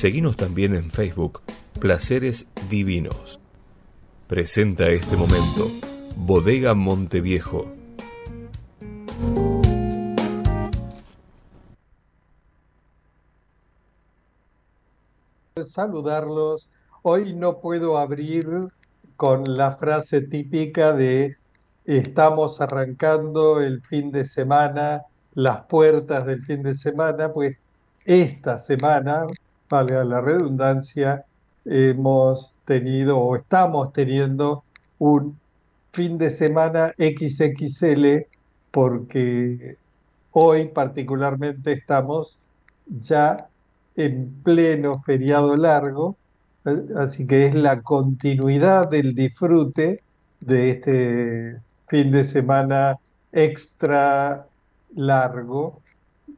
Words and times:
Seguimos 0.00 0.38
también 0.38 0.74
en 0.74 0.90
Facebook, 0.90 1.42
Placeres 1.78 2.46
Divinos. 2.70 3.38
Presenta 4.28 4.88
este 4.88 5.14
momento, 5.14 5.70
Bodega 6.16 6.72
Monteviejo. 6.72 7.70
Saludarlos. 15.66 16.70
Hoy 17.02 17.34
no 17.34 17.60
puedo 17.60 17.98
abrir 17.98 18.46
con 19.18 19.54
la 19.54 19.72
frase 19.72 20.22
típica 20.22 20.94
de 20.94 21.36
estamos 21.84 22.62
arrancando 22.62 23.60
el 23.60 23.82
fin 23.82 24.10
de 24.12 24.24
semana, 24.24 25.02
las 25.34 25.66
puertas 25.66 26.24
del 26.24 26.42
fin 26.42 26.62
de 26.62 26.74
semana, 26.74 27.34
pues 27.34 27.58
esta 28.06 28.58
semana 28.58 29.26
valga 29.70 30.04
la 30.04 30.20
redundancia, 30.20 31.24
hemos 31.64 32.54
tenido 32.64 33.18
o 33.18 33.36
estamos 33.36 33.92
teniendo 33.92 34.64
un 34.98 35.38
fin 35.92 36.18
de 36.18 36.30
semana 36.30 36.92
XXL 36.98 38.26
porque 38.70 39.76
hoy 40.32 40.68
particularmente 40.68 41.72
estamos 41.72 42.38
ya 42.86 43.48
en 43.96 44.32
pleno 44.42 45.02
feriado 45.02 45.56
largo, 45.56 46.16
eh, 46.64 46.86
así 46.96 47.26
que 47.26 47.46
es 47.46 47.54
la 47.54 47.82
continuidad 47.82 48.88
del 48.90 49.14
disfrute 49.14 50.02
de 50.40 50.70
este 50.70 51.56
fin 51.88 52.10
de 52.10 52.24
semana 52.24 52.98
extra 53.32 54.46
largo 54.94 55.80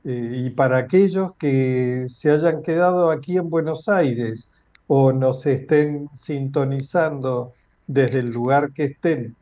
eh, 0.05 0.45
y 0.47 0.51
para 0.51 0.79
aquellos 0.79 1.33
que 1.39 2.07
se 2.09 2.31
hayan 2.31 2.63
quedado 2.63 3.11
aquí 3.11 3.37
en 3.37 3.49
Buenos 3.51 3.89
Aires 3.89 4.49
o 4.87 5.13
nos 5.13 5.47
estén 5.47 6.09
sintonizando 6.15 7.53
desde 7.87 8.21
el 8.21 8.31
lugar 8.31 8.73
que 8.73 8.85
estén, 8.85 9.37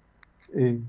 eh, 0.54 0.80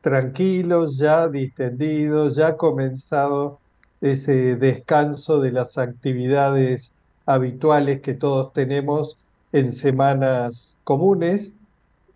tranquilos, 0.00 0.98
ya 0.98 1.28
distendidos, 1.28 2.36
ya 2.36 2.56
comenzado 2.56 3.58
ese 4.00 4.56
descanso 4.56 5.40
de 5.40 5.52
las 5.52 5.78
actividades 5.78 6.92
habituales 7.26 8.00
que 8.00 8.14
todos 8.14 8.52
tenemos 8.52 9.18
en 9.52 9.72
semanas 9.72 10.76
comunes, 10.84 11.50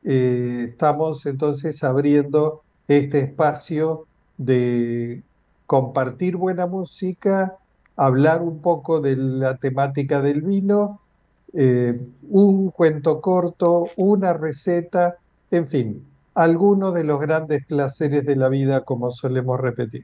eh, 0.05 0.69
estamos 0.71 1.27
entonces 1.27 1.83
abriendo 1.85 2.63
este 2.89 3.21
espacio 3.21 4.07
de 4.39 5.23
compartir 5.71 6.37
buena 6.37 6.67
música, 6.67 7.57
hablar 7.95 8.43
un 8.43 8.59
poco 8.59 9.01
de 9.01 9.15
la 9.17 9.57
temática 9.57 10.21
del 10.21 10.43
vino, 10.43 10.99
eh, 11.53 11.97
un 12.29 12.71
cuento 12.71 13.21
corto, 13.21 13.87
una 13.95 14.33
receta, 14.33 15.15
en 15.53 15.69
fin, 15.69 16.05
algunos 16.35 16.93
de 16.93 17.05
los 17.05 17.21
grandes 17.21 17.65
placeres 17.67 18.27
de 18.27 18.35
la 18.35 18.49
vida 18.49 18.81
como 18.81 19.13
solemos 19.13 19.61
repetir. 19.61 20.03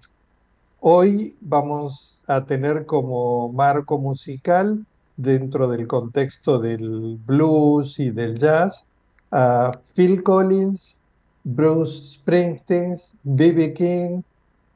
Hoy 0.78 1.34
vamos 1.40 2.20
a 2.28 2.44
tener 2.44 2.86
como 2.86 3.50
marco 3.52 3.98
musical, 3.98 4.86
dentro 5.16 5.66
del 5.66 5.88
contexto 5.88 6.60
del 6.60 7.18
blues 7.26 7.98
y 7.98 8.10
del 8.10 8.38
jazz, 8.38 8.84
a 9.32 9.72
Phil 9.96 10.22
Collins, 10.22 10.96
Bruce 11.42 12.18
Springsteen, 12.18 12.94
B.B. 13.24 13.74
King, 13.74 14.22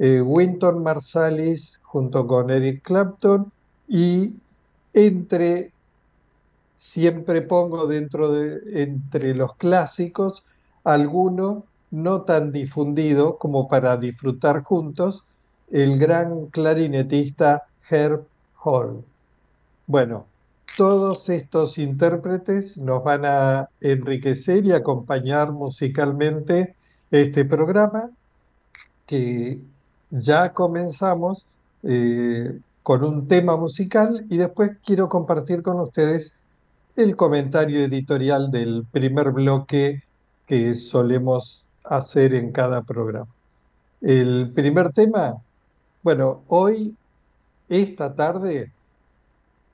eh, 0.01 0.23
Winton 0.23 0.83
Marsalis 0.83 1.79
junto 1.83 2.27
con 2.27 2.49
Eric 2.49 2.83
Clapton 2.83 3.53
y 3.87 4.33
entre, 4.95 5.73
siempre 6.75 7.43
pongo 7.43 7.87
dentro 7.87 8.33
de, 8.33 8.83
entre 8.83 9.35
los 9.35 9.57
clásicos, 9.57 10.43
alguno 10.85 11.65
no 11.91 12.23
tan 12.23 12.51
difundido 12.51 13.37
como 13.37 13.69
para 13.69 13.99
disfrutar 13.99 14.63
juntos, 14.63 15.27
el 15.71 15.99
gran 15.99 16.47
clarinetista 16.47 17.67
Herb 17.91 18.25
Hall. 18.65 19.05
Bueno, 19.87 20.25
todos 20.79 21.29
estos 21.29 21.77
intérpretes 21.77 22.79
nos 22.79 23.05
van 23.05 23.27
a 23.27 23.69
enriquecer 23.83 24.65
y 24.65 24.73
acompañar 24.73 25.53
musicalmente 25.53 26.75
este 27.11 27.45
programa 27.45 28.09
que 29.05 29.61
ya 30.11 30.53
comenzamos 30.53 31.47
eh, 31.83 32.59
con 32.83 33.05
un 33.05 33.29
tema 33.29 33.57
musical 33.57 34.27
y 34.29 34.37
después 34.37 34.73
quiero 34.85 35.09
compartir 35.09 35.63
con 35.63 35.81
ustedes 35.81 36.35
el 36.97 37.17
comentario 37.17 37.81
editorial 37.81 38.51
del 38.51 38.85
primer 38.91 39.31
bloque 39.31 40.03
que 40.47 40.75
solemos 40.75 41.67
hacer 41.85 42.35
en 42.35 42.53
cada 42.53 42.83
programa. 42.83 43.29
El 44.01 44.53
primer 44.55 44.93
tema, 44.93 45.37
bueno, 46.03 46.43
hoy, 46.49 46.97
esta 47.69 48.15
tarde, 48.15 48.73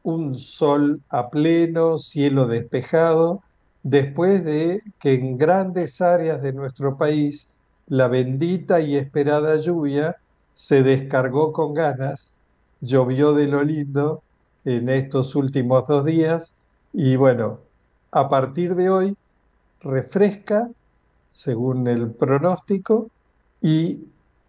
un 0.02 0.34
sol 0.34 1.00
a 1.08 1.30
pleno, 1.30 1.98
cielo 1.98 2.46
despejado, 2.46 3.42
después 3.82 4.44
de 4.44 4.82
que 4.98 5.14
en 5.14 5.38
grandes 5.38 6.00
áreas 6.00 6.42
de 6.42 6.52
nuestro 6.52 6.96
país 6.96 7.48
la 7.86 8.08
bendita 8.08 8.80
y 8.80 8.96
esperada 8.96 9.56
lluvia 9.56 10.16
se 10.56 10.82
descargó 10.82 11.52
con 11.52 11.74
ganas, 11.74 12.32
llovió 12.80 13.34
de 13.34 13.46
lo 13.46 13.62
lindo 13.62 14.22
en 14.64 14.88
estos 14.88 15.36
últimos 15.36 15.86
dos 15.86 16.04
días 16.04 16.52
y 16.94 17.14
bueno, 17.16 17.60
a 18.10 18.28
partir 18.28 18.74
de 18.74 18.88
hoy 18.88 19.16
refresca 19.82 20.68
según 21.30 21.86
el 21.86 22.10
pronóstico 22.10 23.10
y 23.60 24.00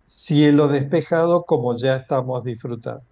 cielo 0.05 0.69
despejado 0.69 1.43
como 1.43 1.75
ya 1.75 1.97
estamos 1.97 2.43
disfrutando. 2.45 3.03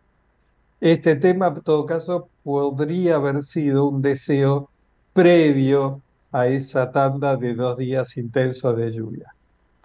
Este 0.79 1.17
tema, 1.17 1.47
en 1.47 1.61
todo 1.61 1.85
caso, 1.85 2.29
podría 2.43 3.15
haber 3.15 3.43
sido 3.43 3.85
un 3.85 4.01
deseo 4.01 4.69
previo 5.13 6.01
a 6.31 6.47
esa 6.47 6.91
tanda 6.91 7.35
de 7.35 7.55
dos 7.55 7.77
días 7.77 8.15
intensos 8.15 8.75
de 8.77 8.91
lluvia. 8.91 9.33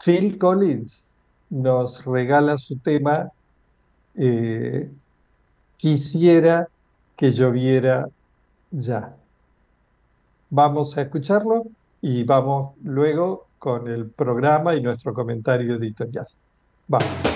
Phil 0.05 0.39
Collins 0.39 1.05
nos 1.51 2.05
regala 2.05 2.57
su 2.59 2.79
tema 2.79 3.31
eh, 4.17 4.91
Quisiera 5.81 6.69
que 7.17 7.33
lloviera 7.33 8.07
ya. 8.71 9.17
Vamos 10.51 10.99
a 10.99 11.03
escucharlo 11.03 11.65
y 12.03 12.25
vamos 12.25 12.75
luego 12.83 13.47
con 13.59 13.89
el 13.89 14.11
programa 14.11 14.75
y 14.75 14.83
nuestro 14.83 15.15
comentario 15.15 15.77
editorial. 15.77 16.27
Vamos. 16.87 17.30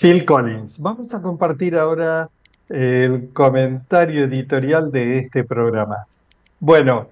Phil 0.00 0.24
Collins. 0.24 0.78
Vamos 0.78 1.12
a 1.12 1.20
compartir 1.20 1.76
ahora 1.76 2.30
el 2.70 3.34
comentario 3.34 4.24
editorial 4.24 4.90
de 4.90 5.18
este 5.18 5.44
programa. 5.44 6.06
Bueno, 6.58 7.08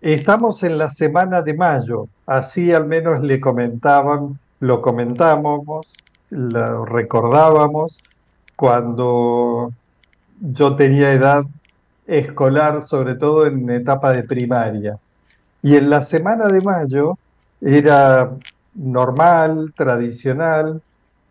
estamos 0.00 0.62
en 0.62 0.78
la 0.78 0.88
semana 0.88 1.42
de 1.42 1.52
mayo, 1.52 2.08
así 2.24 2.72
al 2.72 2.86
menos 2.86 3.22
le 3.22 3.38
comentaban, 3.38 4.38
lo 4.60 4.80
comentábamos, 4.80 5.94
lo 6.30 6.86
recordábamos 6.86 8.00
cuando 8.56 9.70
yo 10.40 10.74
tenía 10.74 11.12
edad 11.12 11.44
escolar, 12.06 12.86
sobre 12.86 13.14
todo 13.14 13.44
en 13.44 13.68
etapa 13.68 14.10
de 14.10 14.22
primaria. 14.22 14.96
Y 15.62 15.76
en 15.76 15.90
la 15.90 16.00
semana 16.00 16.46
de 16.46 16.62
mayo 16.62 17.18
era 17.60 18.30
normal, 18.74 19.74
tradicional, 19.76 20.80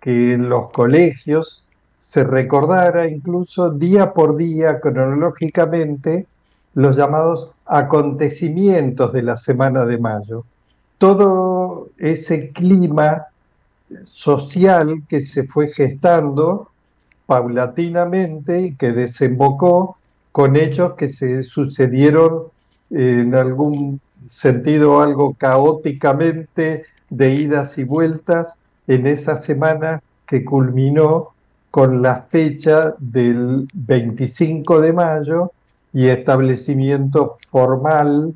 que 0.02 0.34
en 0.34 0.50
los 0.50 0.72
colegios 0.72 1.64
se 1.96 2.24
recordara 2.24 3.08
incluso 3.08 3.72
día 3.72 4.14
por 4.14 4.36
día, 4.36 4.80
cronológicamente, 4.80 6.26
los 6.74 6.98
llamados 6.98 7.52
acontecimientos 7.66 9.14
de 9.14 9.22
la 9.22 9.38
semana 9.38 9.86
de 9.86 10.00
mayo. 10.00 10.44
Todo 10.98 11.90
ese 11.98 12.50
clima 12.50 13.28
social 14.04 15.04
que 15.08 15.22
se 15.22 15.44
fue 15.48 15.70
gestando 15.70 16.70
paulatinamente 17.28 18.62
y 18.62 18.76
que 18.76 18.92
desembocó 18.94 19.98
con 20.32 20.56
hechos 20.56 20.94
que 20.94 21.10
se 21.10 21.44
sucedieron 21.44 22.46
en 22.90 23.36
algún 23.36 24.02
sentido 24.28 25.02
algo 25.02 25.36
caóticamente 25.36 26.86
de 27.10 27.36
idas 27.36 27.78
y 27.78 27.84
vueltas 27.84 28.56
en 28.88 29.08
esa 29.08 29.42
semana 29.42 30.02
que 30.26 30.44
culminó 30.44 31.30
con 31.70 32.02
la 32.02 32.22
fecha 32.24 32.96
del 33.00 33.68
25 33.74 34.82
de 34.82 34.94
mayo 34.94 35.52
y 35.94 36.08
establecimiento 36.08 37.38
formal 37.50 38.36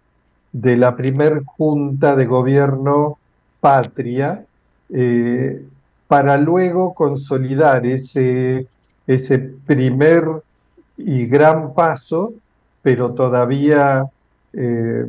de 0.51 0.77
la 0.77 0.95
primer 0.95 1.43
junta 1.43 2.15
de 2.15 2.25
gobierno 2.25 3.17
patria 3.59 4.45
eh, 4.89 5.65
para 6.07 6.37
luego 6.37 6.93
consolidar 6.93 7.85
ese, 7.85 8.67
ese 9.07 9.39
primer 9.39 10.23
y 10.97 11.25
gran 11.25 11.73
paso, 11.73 12.33
pero 12.81 13.13
todavía 13.13 14.05
eh, 14.53 15.07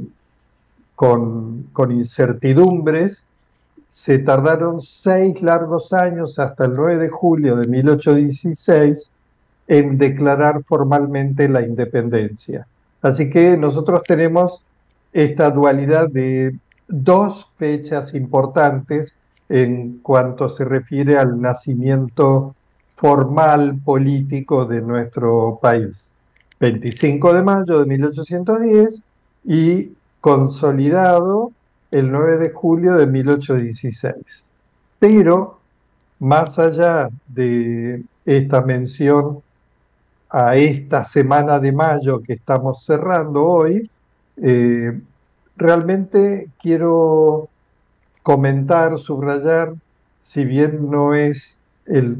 con, 0.96 1.64
con 1.72 1.92
incertidumbres 1.92 3.25
se 3.88 4.18
tardaron 4.18 4.80
seis 4.80 5.42
largos 5.42 5.92
años 5.92 6.38
hasta 6.38 6.66
el 6.66 6.74
9 6.74 6.96
de 6.98 7.08
julio 7.08 7.56
de 7.56 7.66
1816 7.66 9.12
en 9.68 9.98
declarar 9.98 10.62
formalmente 10.64 11.48
la 11.48 11.62
independencia. 11.62 12.66
Así 13.02 13.30
que 13.30 13.56
nosotros 13.56 14.02
tenemos 14.06 14.62
esta 15.12 15.50
dualidad 15.50 16.08
de 16.08 16.56
dos 16.88 17.50
fechas 17.56 18.14
importantes 18.14 19.14
en 19.48 19.98
cuanto 19.98 20.48
se 20.48 20.64
refiere 20.64 21.16
al 21.16 21.40
nacimiento 21.40 22.54
formal 22.88 23.78
político 23.84 24.64
de 24.64 24.80
nuestro 24.80 25.58
país. 25.60 26.12
25 26.60 27.34
de 27.34 27.42
mayo 27.42 27.80
de 27.80 27.86
1810 27.86 29.02
y 29.44 29.92
consolidado 30.20 31.52
el 31.90 32.10
9 32.10 32.38
de 32.38 32.50
julio 32.50 32.94
de 32.94 33.06
1816. 33.06 34.44
Pero, 34.98 35.58
más 36.18 36.58
allá 36.58 37.10
de 37.28 38.02
esta 38.24 38.62
mención 38.62 39.40
a 40.30 40.56
esta 40.56 41.04
semana 41.04 41.58
de 41.58 41.72
mayo 41.72 42.20
que 42.20 42.34
estamos 42.34 42.84
cerrando 42.84 43.44
hoy, 43.44 43.90
eh, 44.42 44.98
realmente 45.56 46.48
quiero 46.60 47.48
comentar, 48.22 48.98
subrayar, 48.98 49.74
si 50.22 50.44
bien 50.44 50.90
no 50.90 51.14
es 51.14 51.58
el, 51.86 52.18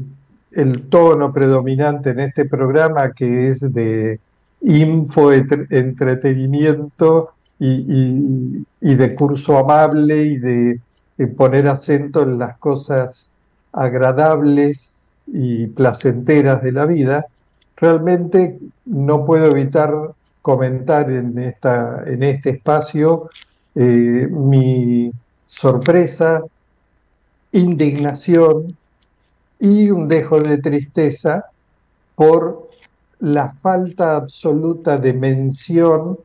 el 0.51 0.89
tono 0.89 1.33
predominante 1.33 2.11
en 2.11 2.21
este 2.21 2.45
programa, 2.45 3.11
que 3.11 3.49
es 3.49 3.59
de 3.73 4.19
info, 4.61 5.33
entretenimiento 5.33 7.33
y, 7.59 8.65
de 8.81 9.15
curso 9.15 9.57
amable 9.57 10.23
y 10.23 10.37
de, 10.37 10.79
poner 11.35 11.67
acento 11.67 12.21
en 12.21 12.37
las 12.37 12.57
cosas 12.57 13.31
agradables 13.73 14.91
y 15.25 15.67
placenteras 15.67 16.61
de 16.61 16.71
la 16.71 16.85
vida, 16.85 17.25
realmente 17.75 18.59
no 18.85 19.25
puedo 19.25 19.47
evitar 19.47 19.93
comentar 20.41 21.11
en, 21.11 21.37
esta, 21.39 22.03
en 22.05 22.23
este 22.23 22.51
espacio 22.51 23.29
eh, 23.75 24.27
mi 24.29 25.11
sorpresa, 25.47 26.43
indignación 27.51 28.77
y 29.59 29.89
un 29.89 30.07
dejo 30.07 30.39
de 30.39 30.59
tristeza 30.59 31.45
por 32.15 32.69
la 33.19 33.49
falta 33.53 34.15
absoluta 34.15 34.97
de 34.97 35.13
mención 35.13 36.19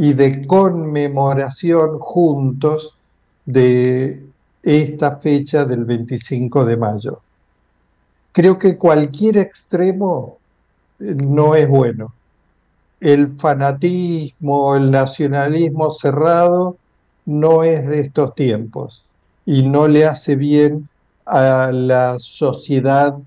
y 0.00 0.14
de 0.14 0.46
conmemoración 0.46 1.98
juntos 1.98 2.96
de 3.44 4.24
esta 4.62 5.18
fecha 5.18 5.66
del 5.66 5.84
25 5.84 6.64
de 6.64 6.76
mayo. 6.78 7.20
Creo 8.32 8.58
que 8.58 8.78
cualquier 8.78 9.36
extremo 9.36 10.38
eh, 11.00 11.14
no 11.14 11.54
es 11.54 11.68
bueno. 11.68 12.14
El 12.98 13.36
fanatismo, 13.36 14.74
el 14.74 14.90
nacionalismo 14.90 15.90
cerrado 15.90 16.78
no 17.26 17.62
es 17.62 17.86
de 17.86 18.00
estos 18.00 18.34
tiempos 18.34 19.04
y 19.44 19.64
no 19.64 19.86
le 19.86 20.06
hace 20.06 20.34
bien 20.34 20.88
a 21.26 21.72
la 21.74 22.18
sociedad 22.20 23.18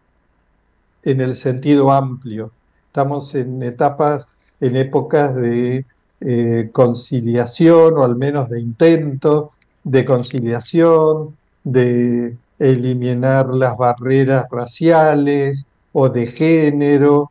en 1.04 1.22
el 1.22 1.36
sentido 1.36 1.92
amplio. 1.92 2.50
Estamos 2.88 3.36
en 3.36 3.62
etapas, 3.62 4.26
en 4.60 4.76
épocas 4.76 5.36
de 5.36 5.86
eh, 6.26 6.70
conciliación 6.72 7.98
o 7.98 8.04
al 8.04 8.16
menos 8.16 8.50
de 8.50 8.62
intento 8.62 9.52
de 9.84 10.06
conciliación, 10.06 11.36
de 11.66 12.38
eliminar 12.60 13.50
las 13.50 13.76
barreras 13.78 14.46
raciales 14.50 15.66
o 15.92 16.08
de 16.08 16.28
género 16.28 17.30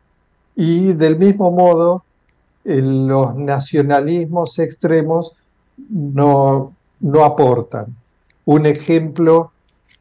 y 0.55 0.93
del 0.93 1.19
mismo 1.19 1.51
modo 1.51 2.05
los 2.65 3.35
nacionalismos 3.35 4.59
extremos 4.59 5.33
no, 5.89 6.75
no 7.01 7.25
aportan. 7.25 7.97
Un 8.45 8.67
ejemplo 8.67 9.53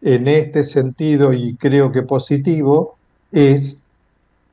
en 0.02 0.28
este 0.28 0.66
sentido 0.66 1.32
y 1.32 1.56
creo 1.56 1.94
que 1.94 2.02
positivo 2.02 2.98
es 3.32 3.82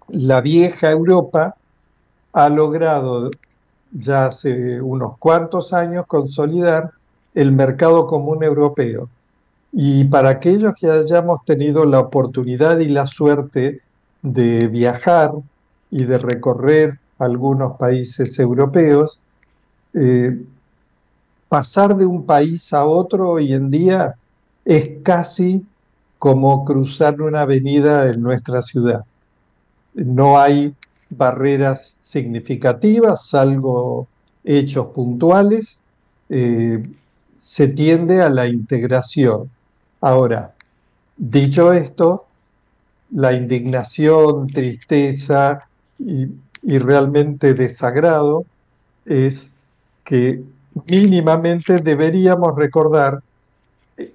la 0.06 0.40
vieja 0.40 0.92
Europa 0.92 1.56
ha 2.32 2.48
logrado 2.48 3.30
ya 3.92 4.26
hace 4.26 4.80
unos 4.80 5.18
cuantos 5.18 5.72
años 5.72 6.04
consolidar 6.06 6.92
el 7.34 7.52
mercado 7.52 8.06
común 8.06 8.42
europeo. 8.42 9.08
Y 9.72 10.04
para 10.04 10.30
aquellos 10.30 10.72
que 10.78 10.90
hayamos 10.90 11.44
tenido 11.44 11.84
la 11.84 12.00
oportunidad 12.00 12.78
y 12.78 12.88
la 12.88 13.06
suerte 13.06 13.82
de 14.22 14.68
viajar 14.68 15.32
y 15.90 16.04
de 16.04 16.18
recorrer 16.18 16.98
algunos 17.18 17.76
países 17.76 18.38
europeos, 18.38 19.20
eh, 19.94 20.40
pasar 21.48 21.96
de 21.96 22.06
un 22.06 22.24
país 22.24 22.72
a 22.72 22.84
otro 22.84 23.30
hoy 23.30 23.52
en 23.52 23.70
día 23.70 24.14
es 24.64 25.02
casi 25.02 25.64
como 26.18 26.64
cruzar 26.64 27.20
una 27.20 27.42
avenida 27.42 28.08
en 28.08 28.22
nuestra 28.22 28.62
ciudad. 28.62 29.04
No 29.94 30.38
hay 30.38 30.74
barreras 31.10 31.98
significativas, 32.00 33.26
salvo 33.28 34.08
hechos 34.44 34.88
puntuales, 34.88 35.78
eh, 36.28 36.82
se 37.38 37.68
tiende 37.68 38.22
a 38.22 38.28
la 38.28 38.46
integración. 38.46 39.50
Ahora, 40.00 40.54
dicho 41.16 41.72
esto, 41.72 42.26
la 43.12 43.32
indignación, 43.32 44.48
tristeza 44.48 45.68
y, 45.98 46.26
y 46.62 46.78
realmente 46.78 47.54
desagrado 47.54 48.44
es 49.06 49.52
que 50.04 50.42
mínimamente 50.86 51.78
deberíamos 51.78 52.54
recordar 52.56 53.22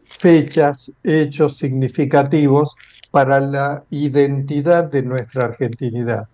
fechas, 0.05 0.91
hechos 1.03 1.57
significativos 1.57 2.75
para 3.12 3.39
la 3.39 3.83
identidad 3.89 4.85
de 4.85 5.03
nuestra 5.03 5.45
argentinidad. 5.45 6.27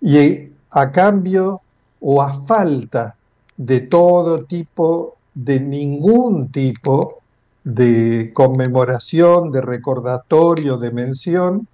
Y 0.00 0.50
a 0.70 0.90
cambio 0.92 1.60
o 2.00 2.22
a 2.22 2.42
falta 2.44 3.16
de 3.56 3.80
todo 3.80 4.44
tipo, 4.44 5.16
de 5.34 5.60
ningún 5.60 6.50
tipo 6.50 7.18
de 7.64 8.32
conmemoración, 8.32 9.50
de 9.50 9.60
recordatorio, 9.60 10.78
de 10.78 10.90
mención, 10.90 11.66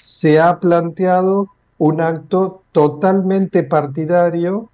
se 0.00 0.40
ha 0.40 0.58
planteado 0.58 1.48
un 1.78 2.00
acto 2.00 2.62
totalmente 2.72 3.62
partidario 3.62 4.68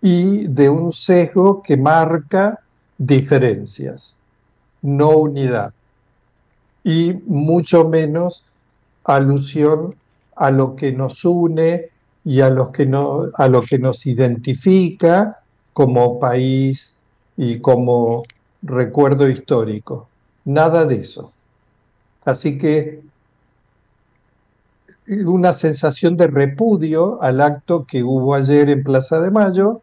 y 0.00 0.46
de 0.46 0.70
un 0.70 0.92
sesgo 0.92 1.62
que 1.62 1.76
marca 1.76 2.60
diferencias, 2.96 4.16
no 4.82 5.10
unidad, 5.10 5.72
y 6.84 7.14
mucho 7.26 7.88
menos 7.88 8.44
alusión 9.04 9.94
a 10.38 10.50
lo 10.50 10.76
que 10.76 10.92
nos 10.92 11.24
une 11.24 11.90
y 12.24 12.40
a, 12.40 12.50
los 12.50 12.70
que 12.70 12.86
no, 12.86 13.24
a 13.34 13.48
lo 13.48 13.62
que 13.62 13.78
nos 13.78 14.06
identifica 14.06 15.40
como 15.72 16.18
país 16.20 16.96
y 17.36 17.60
como 17.60 18.22
recuerdo 18.62 19.28
histórico. 19.28 20.08
Nada 20.44 20.84
de 20.84 20.96
eso. 20.96 21.32
Así 22.24 22.58
que 22.58 23.00
una 25.24 25.52
sensación 25.52 26.16
de 26.16 26.26
repudio 26.26 27.22
al 27.22 27.40
acto 27.40 27.86
que 27.86 28.02
hubo 28.02 28.34
ayer 28.34 28.68
en 28.68 28.84
Plaza 28.84 29.20
de 29.20 29.30
Mayo 29.30 29.80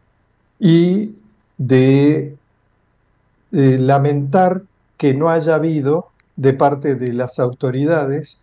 y 0.58 1.14
de 1.58 2.36
eh, 3.52 3.78
lamentar 3.78 4.62
que 4.96 5.14
no 5.14 5.28
haya 5.28 5.56
habido 5.56 6.08
de 6.36 6.52
parte 6.52 6.94
de 6.94 7.12
las 7.12 7.38
autoridades 7.38 8.38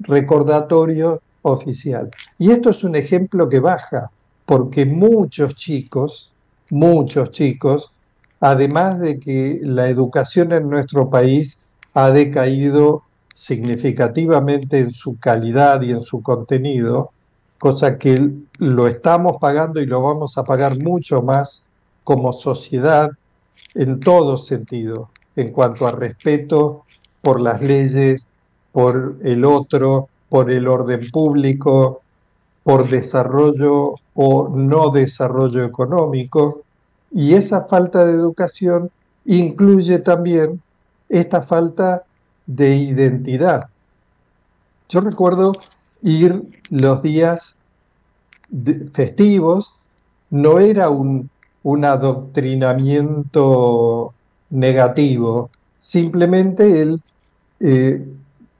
recordatorio 0.00 1.20
oficial. 1.50 2.10
Y 2.38 2.50
esto 2.50 2.70
es 2.70 2.84
un 2.84 2.94
ejemplo 2.94 3.48
que 3.48 3.60
baja, 3.60 4.10
porque 4.46 4.86
muchos 4.86 5.54
chicos, 5.54 6.32
muchos 6.70 7.30
chicos, 7.30 7.92
además 8.40 9.00
de 9.00 9.18
que 9.18 9.60
la 9.62 9.88
educación 9.88 10.52
en 10.52 10.68
nuestro 10.68 11.10
país 11.10 11.58
ha 11.94 12.10
decaído 12.10 13.02
significativamente 13.34 14.80
en 14.80 14.90
su 14.90 15.18
calidad 15.18 15.82
y 15.82 15.90
en 15.90 16.02
su 16.02 16.22
contenido, 16.22 17.10
cosa 17.58 17.98
que 17.98 18.30
lo 18.58 18.86
estamos 18.86 19.36
pagando 19.40 19.80
y 19.80 19.86
lo 19.86 20.02
vamos 20.02 20.38
a 20.38 20.44
pagar 20.44 20.78
mucho 20.78 21.22
más 21.22 21.62
como 22.04 22.32
sociedad 22.32 23.10
en 23.74 24.00
todo 24.00 24.36
sentido, 24.36 25.10
en 25.36 25.52
cuanto 25.52 25.86
a 25.86 25.92
respeto 25.92 26.84
por 27.20 27.40
las 27.40 27.60
leyes, 27.60 28.26
por 28.72 29.18
el 29.22 29.44
otro, 29.44 30.08
por 30.28 30.50
el 30.50 30.68
orden 30.68 31.10
público, 31.10 32.02
por 32.62 32.88
desarrollo 32.88 33.94
o 34.14 34.48
no 34.48 34.90
desarrollo 34.90 35.64
económico. 35.64 36.62
Y 37.10 37.34
esa 37.34 37.64
falta 37.64 38.04
de 38.04 38.12
educación 38.12 38.90
incluye 39.24 39.98
también 40.00 40.60
esta 41.08 41.42
falta 41.42 42.04
de 42.46 42.76
identidad. 42.76 43.68
Yo 44.88 45.00
recuerdo 45.00 45.52
ir 46.02 46.60
los 46.70 47.02
días 47.02 47.56
festivos, 48.92 49.74
no 50.30 50.58
era 50.58 50.90
un, 50.90 51.30
adoctrinamiento 51.84 54.14
negativo, 54.48 55.50
simplemente 55.78 56.80
el 56.80 57.02
eh, 57.60 58.08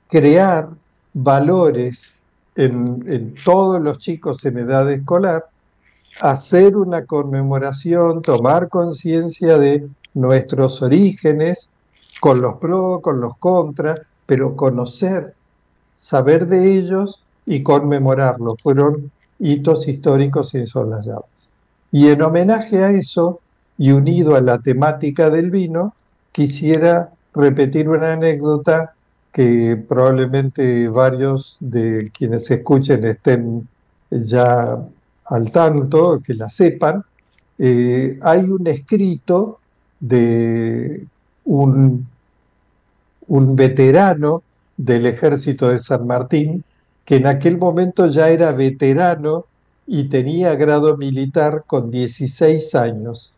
crear 0.07 0.69
valores 1.23 2.17
en, 2.55 3.35
todos 3.43 3.81
los 3.81 3.99
chicos 3.99 4.45
en 4.45 4.57
edad 4.57 4.91
escolar, 4.91 5.45
hacer 6.19 6.75
una 6.75 7.05
conmemoración, 7.05 8.21
tomar 8.21 8.69
conciencia 8.69 9.57
de 9.57 9.87
nuestros 10.13 10.81
orígenes, 10.81 11.69
con 12.19 12.41
los 12.41 12.55
pros, 12.55 13.01
con 13.01 13.21
los 13.21 13.37
contras, 13.37 14.01
pero 14.25 14.55
conocer, 14.55 15.33
saber 15.95 16.47
de 16.47 16.77
ellos 16.77 17.23
y 17.45 17.63
conmemorarlos. 17.63 18.61
Fueron 18.61 19.11
hitos 19.39 19.87
históricos 19.87 20.53
llaves. 20.53 21.49
Y 21.91 22.09
en 22.09 22.21
homenaje 22.21 22.83
a 22.83 22.91
eso, 22.91 23.39
y 23.77 23.91
unido 23.91 24.35
a 24.35 24.41
la 24.41 24.59
temática 24.59 25.29
del 25.29 25.49
vino, 25.49 25.93
quisiera 26.33 27.11
repetir 27.33 27.87
una 27.87 28.13
anécdota 28.13 28.93
que 29.39 29.77
probablemente 29.77 30.89
varios 30.89 31.55
de 31.61 32.11
quienes 32.13 32.51
escuchen 32.51 33.05
estén 33.05 33.69
ya 34.11 34.77
al 35.27 35.51
tanto, 35.51 36.21
que 36.21 36.33
la 36.33 36.49
sepan. 36.49 37.05
Eh, 37.57 38.19
hay 38.21 38.41
un 38.41 38.67
escrito 38.67 39.61
de 40.01 41.07
un, 41.45 42.05
un 43.29 43.55
veterano 43.55 44.43
del 44.75 45.05
ejército 45.05 45.69
de 45.69 45.79
San 45.79 46.05
Martín, 46.05 46.65
que 47.05 47.15
en 47.15 47.27
aquel 47.27 47.57
momento 47.57 48.07
ya 48.07 48.27
era 48.27 48.51
veterano 48.51 49.45
y 49.87 50.09
tenía 50.09 50.53
grado 50.55 50.97
militar 50.97 51.63
con 51.65 51.91
16 51.91 52.75
años, 52.75 53.31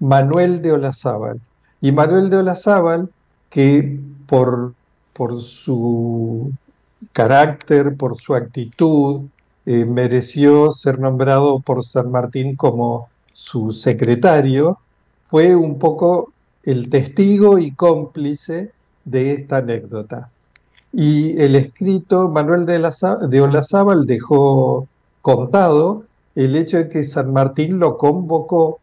Manuel 0.00 0.62
de 0.62 0.72
Olazábal. 0.72 1.38
Y 1.82 1.92
Manuel 1.92 2.30
de 2.30 2.38
Olazábal, 2.38 3.10
que 3.50 4.00
por, 4.26 4.72
por 5.14 5.40
su 5.40 6.52
carácter, 7.12 7.96
por 7.96 8.20
su 8.20 8.34
actitud, 8.34 9.22
eh, 9.66 9.86
mereció 9.86 10.72
ser 10.72 10.98
nombrado 10.98 11.60
por 11.60 11.82
San 11.84 12.10
Martín 12.10 12.56
como 12.56 13.08
su 13.32 13.72
secretario, 13.72 14.78
fue 15.28 15.56
un 15.56 15.78
poco 15.78 16.32
el 16.64 16.88
testigo 16.90 17.58
y 17.58 17.72
cómplice 17.72 18.72
de 19.04 19.32
esta 19.32 19.58
anécdota. 19.58 20.30
Y 20.92 21.40
el 21.40 21.56
escrito 21.56 22.28
Manuel 22.28 22.66
de, 22.66 22.78
de 23.28 23.40
Olazábal 23.40 24.06
dejó 24.06 24.86
contado 25.22 26.04
el 26.34 26.56
hecho 26.56 26.76
de 26.78 26.88
que 26.88 27.04
San 27.04 27.32
Martín 27.32 27.78
lo 27.78 27.96
convocó 27.96 28.80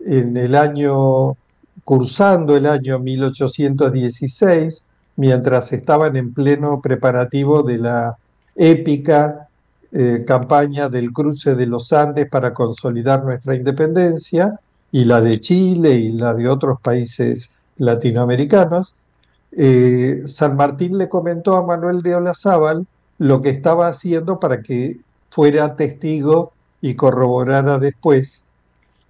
en 0.00 0.36
el 0.36 0.54
año, 0.54 1.36
cursando 1.84 2.56
el 2.56 2.66
año 2.66 2.98
1816, 2.98 4.82
mientras 5.16 5.72
estaban 5.72 6.16
en 6.16 6.32
pleno 6.32 6.80
preparativo 6.80 7.62
de 7.62 7.78
la 7.78 8.16
épica 8.54 9.48
eh, 9.92 10.24
campaña 10.26 10.88
del 10.88 11.12
cruce 11.12 11.54
de 11.54 11.66
los 11.66 11.92
Andes 11.92 12.28
para 12.28 12.52
consolidar 12.52 13.24
nuestra 13.24 13.54
independencia, 13.54 14.58
y 14.92 15.04
la 15.04 15.20
de 15.20 15.40
Chile 15.40 15.94
y 15.96 16.12
la 16.12 16.34
de 16.34 16.48
otros 16.48 16.80
países 16.80 17.50
latinoamericanos, 17.76 18.94
eh, 19.52 20.22
San 20.26 20.56
Martín 20.56 20.98
le 20.98 21.08
comentó 21.08 21.56
a 21.56 21.66
Manuel 21.66 22.02
de 22.02 22.14
Olazábal 22.14 22.86
lo 23.18 23.42
que 23.42 23.50
estaba 23.50 23.88
haciendo 23.88 24.38
para 24.38 24.62
que 24.62 24.98
fuera 25.30 25.76
testigo 25.76 26.52
y 26.80 26.94
corroborara 26.94 27.78
después 27.78 28.42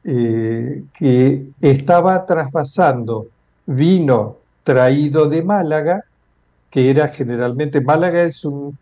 eh, 0.04 0.84
que 0.98 1.46
estaba 1.60 2.24
traspasando 2.26 3.26
vino 3.66 4.36
traído 4.66 5.28
de 5.28 5.44
Málaga, 5.44 6.02
que 6.70 6.90
era 6.90 7.06
generalmente, 7.06 7.80
Málaga 7.80 8.24
es 8.24 8.44
un, 8.44 8.76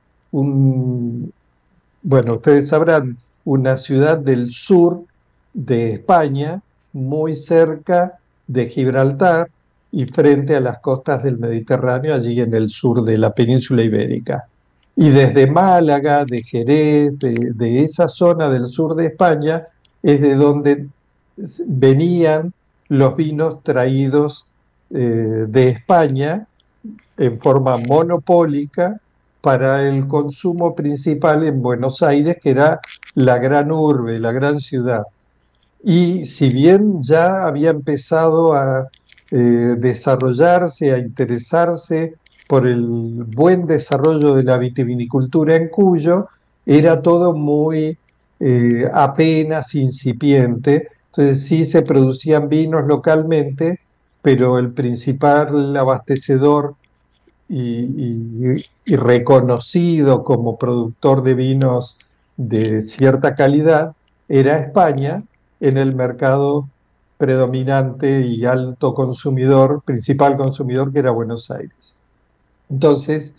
bueno, 2.03 2.37
ustedes 2.37 2.69
sabrán, 2.69 3.19
una 3.45 3.77
ciudad 3.77 4.17
del 4.17 4.51
sur 4.51 5.05
de 5.53 5.93
España, 5.93 6.63
muy 6.95 7.35
cerca 7.35 8.15
de 8.47 8.67
Gibraltar 8.67 9.51
y 9.93 10.07
frente 10.07 10.57
a 10.57 10.61
las 10.61 10.79
costas 10.79 11.23
del 11.23 11.37
Mediterráneo, 11.37 12.15
allí 12.15 12.41
en 12.41 12.55
el 12.55 12.71
sur 12.71 13.03
de 13.03 13.19
la 13.19 13.35
península 13.35 13.83
ibérica. 13.83 14.47
Y 14.97 15.11
desde 15.11 15.47
Málaga, 15.47 16.25
de 16.25 16.43
Jerez, 16.43 17.19
de, 17.19 17.85
esa 17.85 18.09
zona 18.09 18.49
del 18.49 18.65
sur 18.65 18.95
de 18.95 19.09
España, 19.09 19.67
es 20.03 20.23
de 20.23 20.35
donde 20.35 20.87
venían 21.67 22.55
los 22.89 23.15
vinos 23.17 23.63
traídos 23.63 24.47
eh, 24.91 25.47
de 25.49 25.69
España 25.69 26.47
en 27.17 27.41
forma 27.41 27.79
monopólica 27.79 29.01
para 29.41 29.87
el 29.89 30.07
consumo 30.09 30.75
principal 30.75 31.45
en 31.45 31.61
Buenos 31.61 32.03
Aires, 32.03 32.39
que 32.43 32.51
era 32.51 32.81
la 33.15 33.39
gran 33.39 33.71
urbe, 33.71 34.19
la 34.19 34.33
gran 34.33 34.59
ciudad. 34.59 35.05
Y 35.83 36.25
si 36.25 36.49
bien 36.49 37.03
ya 37.03 37.47
había 37.47 37.71
empezado 37.71 38.55
a 38.55 38.89
eh, 39.31 39.37
desarrollarse, 39.79 40.93
a 40.93 40.99
interesarse 40.99 42.15
por 42.49 42.67
el 42.67 43.25
buen 43.25 43.67
desarrollo 43.67 44.35
de 44.35 44.45
la 44.45 44.57
vitivinicultura 44.57 45.57
en 45.57 45.69
Cuyo, 45.69 46.29
era 46.65 47.03
todo 47.03 47.35
muy 47.35 47.99
eh, 48.41 48.89
apenas 48.93 49.75
incipiente. 49.75 50.89
Entonces 51.07 51.45
sí 51.47 51.65
se 51.65 51.83
producían 51.83 52.49
vinos 52.49 52.85
localmente, 52.87 53.81
pero 54.25 54.59
el 54.59 54.73
principal 54.73 55.77
abastecedor 55.77 56.77
y, 57.47 58.65
reconocido 58.87 60.25
como 60.25 60.57
productor 60.57 61.23
de 61.23 61.35
vinos 61.35 61.99
de 62.39 62.81
cierta 62.81 63.35
calidad 63.35 63.95
era 64.31 64.61
España 64.61 65.25
en 65.61 65.77
el 65.77 65.95
mercado 65.95 66.67
predominante 67.19 68.23
y 68.23 68.47
alto 68.47 68.95
consumidor, 68.95 69.83
principal 69.85 70.39
consumidor 70.39 70.91
que 70.91 71.01
era 71.01 71.11
Buenos 71.11 71.51
Aires. 71.51 71.95
Entonces, 72.71 73.35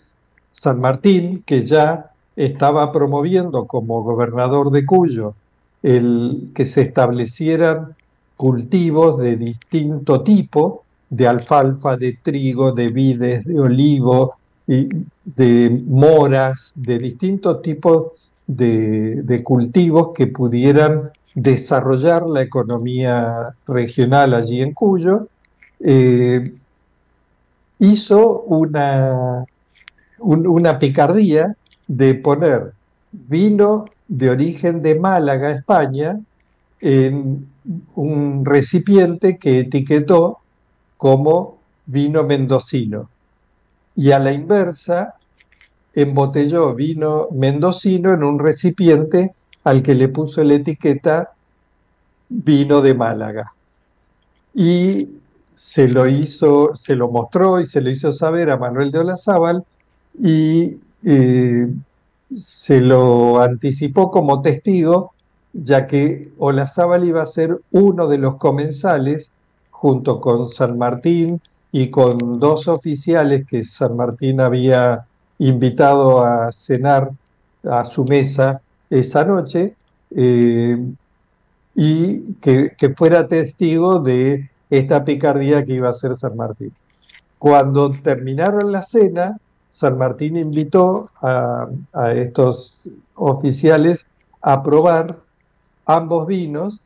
San 0.52 0.80
Martín, 0.80 1.42
que 1.44 1.66
ya 1.66 2.12
estaba 2.36 2.92
promoviendo 2.92 3.66
como 3.66 4.04
gobernador 4.04 4.70
de 4.70 4.86
Cuyo 4.86 5.34
el 5.82 6.52
que 6.54 6.64
se 6.64 6.82
establecieran 6.82 7.96
cultivos 8.36 9.18
de 9.18 9.36
distinto 9.36 10.22
tipo, 10.22 10.84
de 11.08 11.26
alfalfa, 11.28 11.96
de 11.96 12.18
trigo, 12.22 12.72
de 12.72 12.88
vides, 12.88 13.44
de 13.44 13.60
olivo, 13.60 14.36
y 14.66 14.88
de 15.24 15.82
moras, 15.86 16.72
de 16.74 16.98
distintos 16.98 17.62
tipos 17.62 18.12
de, 18.46 19.42
cultivos 19.44 20.12
que 20.14 20.26
pudieran 20.26 21.10
desarrollar 21.34 22.26
la 22.26 22.42
economía 22.42 23.54
regional 23.66 24.34
allí 24.34 24.62
en 24.62 24.72
Cuyo, 24.72 25.28
eh, 25.80 26.54
hizo 27.78 28.40
una, 28.42 29.44
una 30.18 30.78
picardía 30.78 31.54
de 31.86 32.14
poner 32.14 32.72
vino 33.12 33.86
de 34.08 34.30
origen 34.30 34.82
de 34.82 34.98
Málaga, 34.98 35.50
España, 35.52 36.18
en 36.80 37.46
un 37.94 38.44
recipiente 38.44 39.38
que 39.38 39.60
etiquetó 39.60 40.38
como 40.96 41.58
vino 41.86 42.24
mendocino. 42.24 43.08
Y 43.94 44.12
a 44.12 44.18
la 44.18 44.32
inversa, 44.32 45.14
embotelló 45.94 46.74
vino 46.74 47.28
mendocino 47.32 48.12
en 48.12 48.22
un 48.22 48.38
recipiente 48.38 49.34
al 49.64 49.82
que 49.82 49.94
le 49.94 50.08
puso 50.08 50.44
la 50.44 50.54
etiqueta 50.54 51.32
vino 52.28 52.82
de 52.82 52.94
Málaga. 52.94 53.52
Y 54.54 55.08
se 55.54 55.88
lo 55.88 56.06
hizo, 56.06 56.74
se 56.74 56.94
lo 56.94 57.08
mostró 57.08 57.60
y 57.60 57.66
se 57.66 57.80
lo 57.80 57.90
hizo 57.90 58.12
saber 58.12 58.50
a 58.50 58.58
Manuel 58.58 58.92
de 58.92 58.98
Olazábal 58.98 59.64
y 60.22 60.78
eh, 61.04 61.66
se 62.34 62.80
lo 62.80 63.40
anticipó 63.40 64.10
como 64.10 64.42
testigo, 64.42 65.12
ya 65.62 65.86
que 65.86 66.32
Olazábal 66.38 67.04
iba 67.04 67.22
a 67.22 67.26
ser 67.26 67.60
uno 67.72 68.08
de 68.08 68.18
los 68.18 68.36
comensales, 68.36 69.32
junto 69.70 70.20
con 70.20 70.48
San 70.48 70.78
Martín 70.78 71.40
y 71.70 71.90
con 71.90 72.40
dos 72.40 72.68
oficiales 72.68 73.46
que 73.46 73.64
San 73.64 73.96
Martín 73.96 74.40
había 74.40 75.06
invitado 75.38 76.24
a 76.24 76.50
cenar 76.52 77.10
a 77.68 77.84
su 77.84 78.04
mesa 78.04 78.60
esa 78.88 79.24
noche, 79.24 79.74
eh, 80.14 80.78
y 81.74 82.32
que, 82.34 82.74
que 82.78 82.94
fuera 82.94 83.28
testigo 83.28 83.98
de 83.98 84.48
esta 84.70 85.04
picardía 85.04 85.62
que 85.64 85.74
iba 85.74 85.88
a 85.88 85.92
hacer 85.92 86.16
San 86.16 86.36
Martín. 86.36 86.72
Cuando 87.38 87.92
terminaron 87.92 88.72
la 88.72 88.82
cena, 88.82 89.38
San 89.70 89.98
Martín 89.98 90.36
invitó 90.36 91.04
a, 91.20 91.68
estos 92.14 92.80
oficiales 93.14 94.06
a 94.40 94.62
probar 94.62 95.18
ambos 95.86 96.26
vinos 96.26 96.80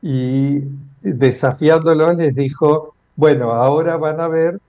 y 0.00 0.60
desafiándolos 1.02 2.16
les 2.16 2.34
dijo, 2.34 2.94
bueno, 3.16 3.52
ahora 3.52 3.96
van 3.96 4.20
a 4.20 4.28
ver 4.28 4.60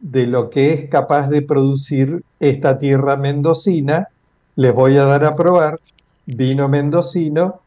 de 0.00 0.26
lo 0.26 0.50
que 0.50 0.72
es 0.72 0.90
capaz 0.90 1.28
de 1.28 1.42
producir 1.42 2.22
esta 2.40 2.78
tierra 2.78 3.16
mendocina, 3.16 4.08
les 4.56 4.74
voy 4.74 4.96
a 4.96 5.04
dar 5.04 5.24
a 5.24 5.36
probar 5.36 5.78
vino 6.26 6.68
mendocino 6.68 7.60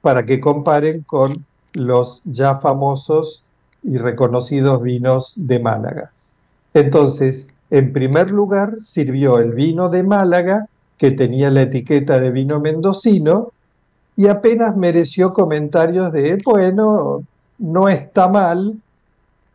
para 0.00 0.24
que 0.24 0.40
comparen 0.40 1.02
con 1.02 1.44
los 1.72 2.22
ya 2.24 2.54
famosos 2.54 3.44
y 3.82 3.98
reconocidos 3.98 4.82
vinos 4.82 5.34
de 5.36 5.58
Málaga. 5.58 6.12
Entonces, 6.74 7.46
en 7.70 7.92
primer 7.92 8.30
lugar, 8.30 8.76
sirvió 8.76 9.38
el 9.38 9.52
vino 9.52 9.88
de 9.88 10.02
Málaga, 10.02 10.66
que 10.96 11.10
tenía 11.10 11.50
la 11.50 11.62
etiqueta 11.62 12.18
de 12.18 12.30
vino 12.30 12.60
mendocino, 12.60 13.52
y 14.18 14.26
apenas 14.26 14.76
mereció 14.76 15.32
comentarios 15.32 16.12
de, 16.12 16.36
bueno, 16.44 17.24
no 17.58 17.88
está 17.88 18.28
mal, 18.28 18.74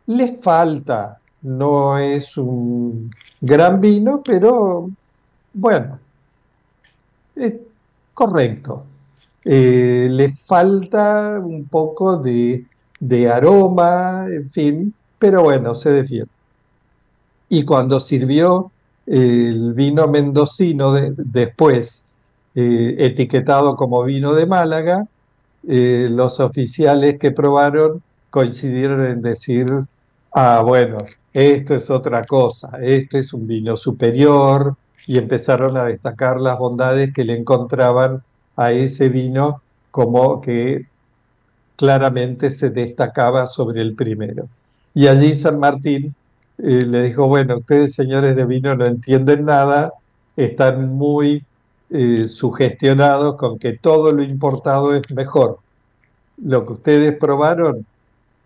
le 0.06 0.28
falta, 0.36 1.20
no 1.42 1.98
es 1.98 2.36
un 2.36 3.10
gran 3.40 3.80
vino, 3.80 4.22
pero 4.24 4.90
bueno, 5.52 6.00
es 7.36 7.52
correcto. 8.12 8.84
Eh, 9.44 10.08
le 10.10 10.30
falta 10.30 11.38
un 11.38 11.66
poco 11.66 12.16
de, 12.16 12.64
de 12.98 13.28
aroma, 13.30 14.26
en 14.28 14.50
fin, 14.50 14.94
pero 15.20 15.44
bueno, 15.44 15.76
se 15.76 15.90
defiende 15.90 16.34
y 17.48 17.64
cuando 17.64 18.00
sirvió 18.00 18.70
el 19.06 19.74
vino 19.74 20.08
mendocino 20.08 20.92
después, 20.92 22.03
eh, 22.54 22.96
etiquetado 22.98 23.76
como 23.76 24.04
vino 24.04 24.34
de 24.34 24.46
Málaga, 24.46 25.06
eh, 25.66 26.08
los 26.10 26.40
oficiales 26.40 27.18
que 27.18 27.30
probaron 27.30 28.02
coincidieron 28.30 29.04
en 29.06 29.22
decir, 29.22 29.66
ah, 30.32 30.62
bueno, 30.64 30.98
esto 31.32 31.74
es 31.74 31.90
otra 31.90 32.24
cosa, 32.24 32.78
esto 32.82 33.18
es 33.18 33.32
un 33.32 33.46
vino 33.46 33.76
superior, 33.76 34.76
y 35.06 35.18
empezaron 35.18 35.76
a 35.76 35.84
destacar 35.84 36.40
las 36.40 36.58
bondades 36.58 37.12
que 37.12 37.24
le 37.24 37.36
encontraban 37.36 38.22
a 38.56 38.72
ese 38.72 39.08
vino 39.08 39.62
como 39.90 40.40
que 40.40 40.86
claramente 41.76 42.50
se 42.50 42.70
destacaba 42.70 43.46
sobre 43.46 43.82
el 43.82 43.94
primero. 43.94 44.48
Y 44.94 45.08
allí 45.08 45.36
San 45.36 45.58
Martín 45.58 46.14
le 46.56 47.02
dijo, 47.02 47.26
bueno, 47.26 47.58
ustedes 47.58 47.94
señores 47.94 48.36
de 48.36 48.46
vino 48.46 48.74
no 48.76 48.86
entienden 48.86 49.44
nada, 49.44 49.92
están 50.36 50.94
muy 50.94 51.44
eh, 51.90 52.28
sugestionados 52.28 53.36
con 53.36 53.58
que 53.58 53.74
todo 53.74 54.12
lo 54.12 54.22
importado 54.22 54.94
es 54.94 55.10
mejor. 55.10 55.58
Lo 56.42 56.66
que 56.66 56.72
ustedes 56.74 57.18
probaron 57.18 57.86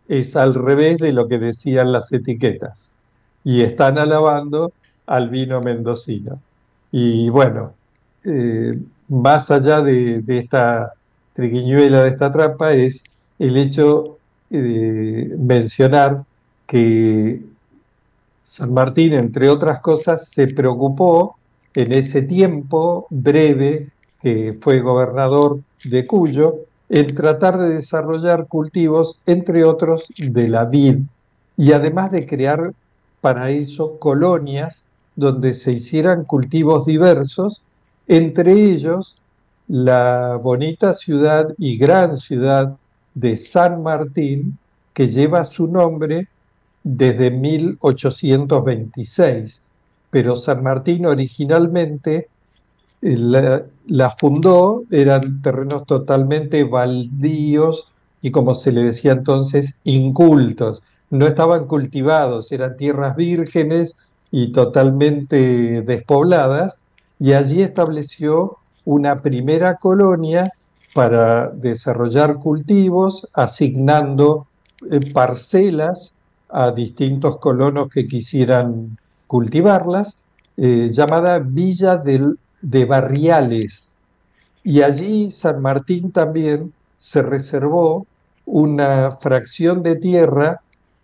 es 0.08 0.36
al 0.36 0.54
revés 0.54 0.98
de 0.98 1.12
lo 1.12 1.28
que 1.28 1.38
decían 1.38 1.92
las 1.92 2.12
etiquetas 2.12 2.94
y 3.44 3.62
están 3.62 3.98
alabando 3.98 4.72
al 5.06 5.30
vino 5.30 5.60
mendocino. 5.60 6.40
Y 6.92 7.28
bueno, 7.30 7.74
eh, 8.24 8.78
más 9.08 9.50
allá 9.50 9.80
de, 9.80 10.22
esta 10.26 10.92
triquiñuela, 11.34 12.02
de 12.02 12.10
esta 12.10 12.32
trampa, 12.32 12.72
es 12.72 13.02
el 13.38 13.56
hecho 13.56 14.18
de 14.50 15.34
mencionar 15.38 16.24
que 16.66 17.42
San 18.42 18.72
Martín, 18.72 19.14
entre 19.14 19.48
otras 19.48 19.80
cosas, 19.80 20.28
se 20.28 20.48
preocupó 20.48 21.37
en 21.78 21.92
ese 21.92 22.22
tiempo 22.22 23.06
breve 23.08 23.90
que 24.20 24.58
fue 24.60 24.80
gobernador 24.80 25.60
de 25.84 26.08
Cuyo, 26.08 26.56
en 26.88 27.14
tratar 27.14 27.56
de 27.56 27.68
desarrollar 27.68 28.48
cultivos, 28.48 29.20
entre 29.26 29.64
otros, 29.64 30.12
de 30.18 30.48
la 30.48 30.64
vid, 30.64 31.02
y 31.56 31.70
además 31.70 32.10
de 32.10 32.26
crear 32.26 32.72
para 33.20 33.50
eso 33.50 33.96
colonias 34.00 34.82
donde 35.14 35.54
se 35.54 35.70
hicieran 35.70 36.24
cultivos 36.24 36.84
diversos, 36.84 37.62
entre 38.08 38.54
ellos 38.54 39.16
la 39.68 40.36
bonita 40.42 40.94
ciudad 40.94 41.54
y 41.58 41.78
gran 41.78 42.16
ciudad 42.16 42.76
de 43.14 43.36
San 43.36 43.84
Martín, 43.84 44.58
que 44.94 45.08
lleva 45.08 45.44
su 45.44 45.68
nombre 45.68 46.26
desde 46.82 47.30
1826, 47.30 49.62
pero 50.10 50.36
San 50.36 50.62
Martín 50.62 51.06
originalmente 51.06 52.28
eh, 53.02 53.64
la, 53.86 54.10
fundó, 54.10 54.82
eran 54.90 55.42
terrenos 55.42 55.86
totalmente 55.86 56.64
baldíos 56.64 57.88
y 58.20 58.30
como 58.30 58.54
se 58.54 58.72
le 58.72 58.82
decía 58.82 59.12
entonces, 59.12 59.78
incultos. 59.84 60.82
No 61.10 61.26
estaban 61.26 61.66
cultivados, 61.66 62.50
eran 62.52 62.76
tierras 62.76 63.16
vírgenes 63.16 63.96
y 64.30 64.52
totalmente 64.52 65.82
despobladas, 65.82 66.78
y 67.18 67.32
allí 67.32 67.62
estableció 67.62 68.58
una 68.84 69.22
primera 69.22 69.76
colonia 69.76 70.52
para 70.94 71.48
desarrollar 71.48 72.36
cultivos, 72.36 73.28
asignando 73.32 74.46
eh, 74.90 75.00
parcelas 75.12 76.14
a 76.48 76.72
distintos 76.72 77.38
colonos 77.38 77.88
que 77.88 78.06
quisieran 78.06 78.98
cultivarlas, 79.28 80.18
eh, 80.56 80.90
llamada 80.92 81.38
Villa 81.38 82.02
de 82.60 82.84
Barriales. 82.84 83.96
Y 84.64 84.82
allí 84.82 85.30
San 85.30 85.62
Martín 85.62 86.10
también 86.10 86.72
se 86.98 87.22
reservó 87.22 88.06
una 88.44 89.12
fracción 89.12 89.84
de 89.84 89.94
tierra 89.94 90.60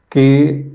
que 0.09 0.69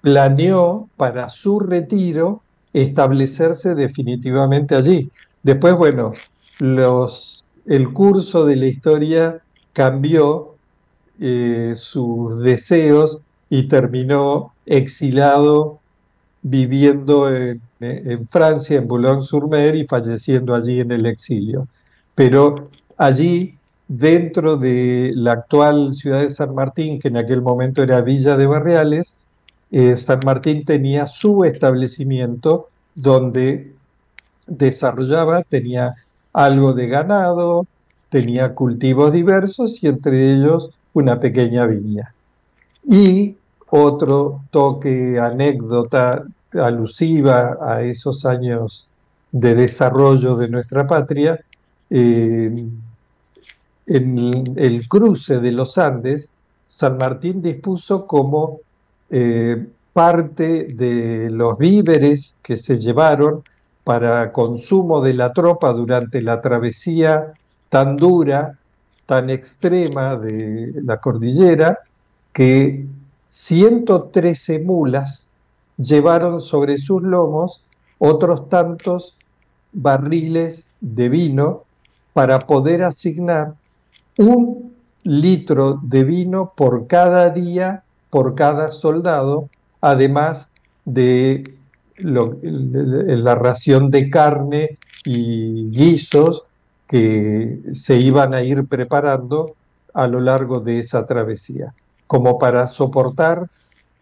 planeó 0.00 0.88
para 0.96 1.30
su 1.30 1.60
retiro 1.60 2.42
establecerse 2.72 3.74
definitivamente 3.74 4.74
allí. 4.74 5.10
Después, 5.42 5.76
bueno, 5.76 6.12
los, 6.58 7.44
el 7.66 7.92
curso 7.92 8.44
de 8.44 8.56
la 8.56 8.66
historia 8.66 9.40
cambió 9.72 10.56
eh, 11.20 11.74
sus 11.76 12.40
deseos 12.40 13.20
y 13.48 13.68
terminó 13.68 14.52
exilado 14.66 15.80
viviendo 16.44 17.34
en, 17.34 17.60
Francia, 18.28 18.76
en 18.76 18.86
Boulogne-sur-Mer, 18.86 19.74
y 19.74 19.86
falleciendo 19.86 20.54
allí 20.54 20.78
en 20.78 20.92
el 20.92 21.06
exilio. 21.06 21.66
Pero 22.14 22.68
allí, 22.98 23.58
dentro 23.88 24.56
de 24.56 25.12
la 25.14 25.32
actual 25.32 25.94
ciudad 25.94 26.20
de 26.20 26.30
San 26.30 26.54
Martín, 26.54 27.00
que 27.00 27.08
en 27.08 27.16
aquel 27.16 27.40
momento 27.40 27.82
era 27.82 28.02
Villa 28.02 28.36
de 28.36 28.46
Barriales, 28.46 29.16
eh, 29.70 29.96
San 29.96 30.20
Martín 30.24 30.64
tenía 30.66 31.06
su 31.06 31.44
establecimiento 31.44 32.68
donde 32.94 33.72
desarrollaba, 34.46 35.42
tenía 35.42 35.94
algo 36.34 36.74
de 36.74 36.88
ganado, 36.88 37.66
tenía 38.10 38.54
cultivos 38.54 39.12
diversos 39.12 39.82
y 39.82 39.86
entre 39.86 40.32
ellos 40.32 40.70
una 40.92 41.18
pequeña 41.20 41.66
viña. 41.66 42.14
Y 42.86 43.36
otro 43.76 44.42
toque, 44.52 45.18
anécdota 45.18 46.24
alusiva 46.52 47.58
a 47.60 47.82
esos 47.82 48.24
años 48.24 48.86
de 49.32 49.56
desarrollo 49.56 50.36
de 50.36 50.48
nuestra 50.48 50.86
patria, 50.86 51.40
en 51.90 52.80
el 53.86 54.88
cruce 54.88 55.40
de 55.40 55.50
los 55.50 55.76
Andes, 55.76 56.30
San 56.68 56.98
Martín 56.98 57.42
dispuso 57.42 58.06
como 58.06 58.60
eh, 59.10 59.66
parte 59.92 60.68
de 60.72 61.30
los 61.30 61.58
víveres 61.58 62.36
que 62.42 62.56
se 62.56 62.78
llevaron 62.78 63.42
para 63.82 64.30
consumo 64.30 65.00
de 65.00 65.14
la 65.14 65.32
tropa 65.32 65.72
durante 65.72 66.22
la 66.22 66.40
travesía 66.40 67.32
tan 67.68 67.96
dura, 67.96 68.56
tan 69.06 69.30
extrema 69.30 70.16
de 70.16 70.72
la 70.82 70.98
cordillera, 70.98 71.80
que 72.32 72.86
113 73.34 74.60
mulas 74.60 75.26
llevaron 75.76 76.40
sobre 76.40 76.78
sus 76.78 77.02
lomos 77.02 77.64
otros 77.98 78.48
tantos 78.48 79.16
barriles 79.72 80.68
de 80.80 81.08
vino 81.08 81.64
para 82.12 82.38
poder 82.38 82.84
asignar 82.84 83.54
un 84.18 84.72
litro 85.02 85.80
de 85.82 86.04
vino 86.04 86.52
por 86.56 86.86
cada 86.86 87.28
día, 87.30 87.82
por 88.08 88.36
cada 88.36 88.70
soldado, 88.70 89.48
además 89.80 90.48
de 90.84 91.42
la 91.98 93.34
ración 93.34 93.90
de 93.90 94.10
carne 94.10 94.78
y 95.04 95.70
guisos 95.70 96.44
que 96.86 97.58
se 97.72 97.96
iban 97.96 98.32
a 98.32 98.42
ir 98.42 98.64
preparando 98.66 99.56
a 99.92 100.06
lo 100.06 100.20
largo 100.20 100.60
de 100.60 100.78
esa 100.78 101.04
travesía, 101.04 101.74
como 102.06 102.38
para 102.38 102.66
soportar 102.66 103.48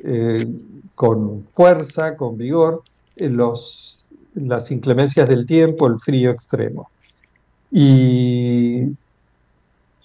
eh, 0.05 0.47
con 0.95 1.47
fuerza, 1.55 2.17
con 2.17 2.37
vigor, 2.37 2.83
eh, 3.17 3.29
los, 3.29 4.13
las 4.35 4.71
inclemencias 4.71 5.29
del 5.29 5.47
tiempo, 5.47 5.87
el 5.87 6.01
frío 6.01 6.31
extremo. 6.31 6.91
Y 7.71 8.89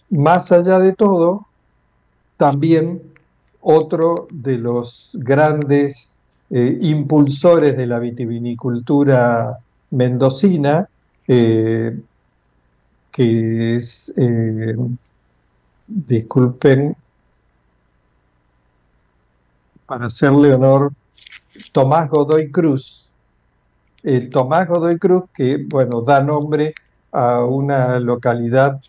más 0.09 0.51
allá 0.51 0.79
de 0.79 0.93
todo, 0.93 1.47
también 2.37 3.01
otro 3.61 4.27
de 4.31 4.57
los 4.57 5.11
grandes 5.13 6.09
eh, 6.49 6.77
impulsores 6.81 7.75
de 7.75 7.87
la 7.87 7.99
vitivinicultura 7.99 9.57
mendocina, 9.89 10.87
que 11.25 11.97
es, 13.75 14.13
disculpen, 15.87 16.95
para 19.87 20.07
hacerle 20.07 20.53
honor, 20.53 20.91
Tomás 21.71 22.09
Godoy 22.09 22.51
Cruz. 22.51 23.09
Tomás 24.31 24.67
Godoy 24.67 24.99
Cruz, 24.99 25.23
que, 25.33 25.57
bueno, 25.67 26.01
da 26.01 26.21
nombre 26.21 26.75
a 27.11 27.43
una 27.43 27.99
localidad 27.99 28.79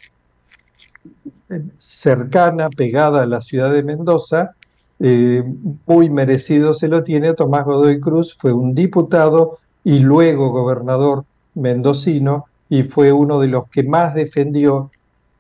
cercana, 1.77 2.69
pegada 2.69 3.23
a 3.23 3.27
la 3.27 3.41
ciudad 3.41 3.73
de 3.73 3.83
Mendoza, 3.83 4.55
eh, 5.01 5.43
muy 5.87 6.11
merecido 6.11 6.75
se 6.75 6.89
lo 6.89 7.03
tiene. 7.03 7.35
Tomás 7.35 7.65
Godoy 7.65 8.01
Cruz 8.01 8.37
fue 8.39 8.53
un 8.53 8.75
diputado 8.75 9.59
y 9.85 10.01
luego 10.01 10.51
gobernador 10.51 11.25
mendocino 11.55 12.47
y 12.69 12.83
fue 12.83 13.13
uno 13.13 13.41
de 13.41 13.49
los 13.49 13.69
que 13.71 13.83
más 13.83 14.15
defendió 14.15 14.91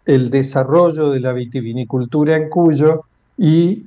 el 0.06 0.30
desarrollo 0.30 1.10
de 1.10 1.20
la 1.20 1.32
vitivinicultura 1.32 2.36
en 2.36 2.48
Cuyo 2.48 3.02
y 3.36 3.84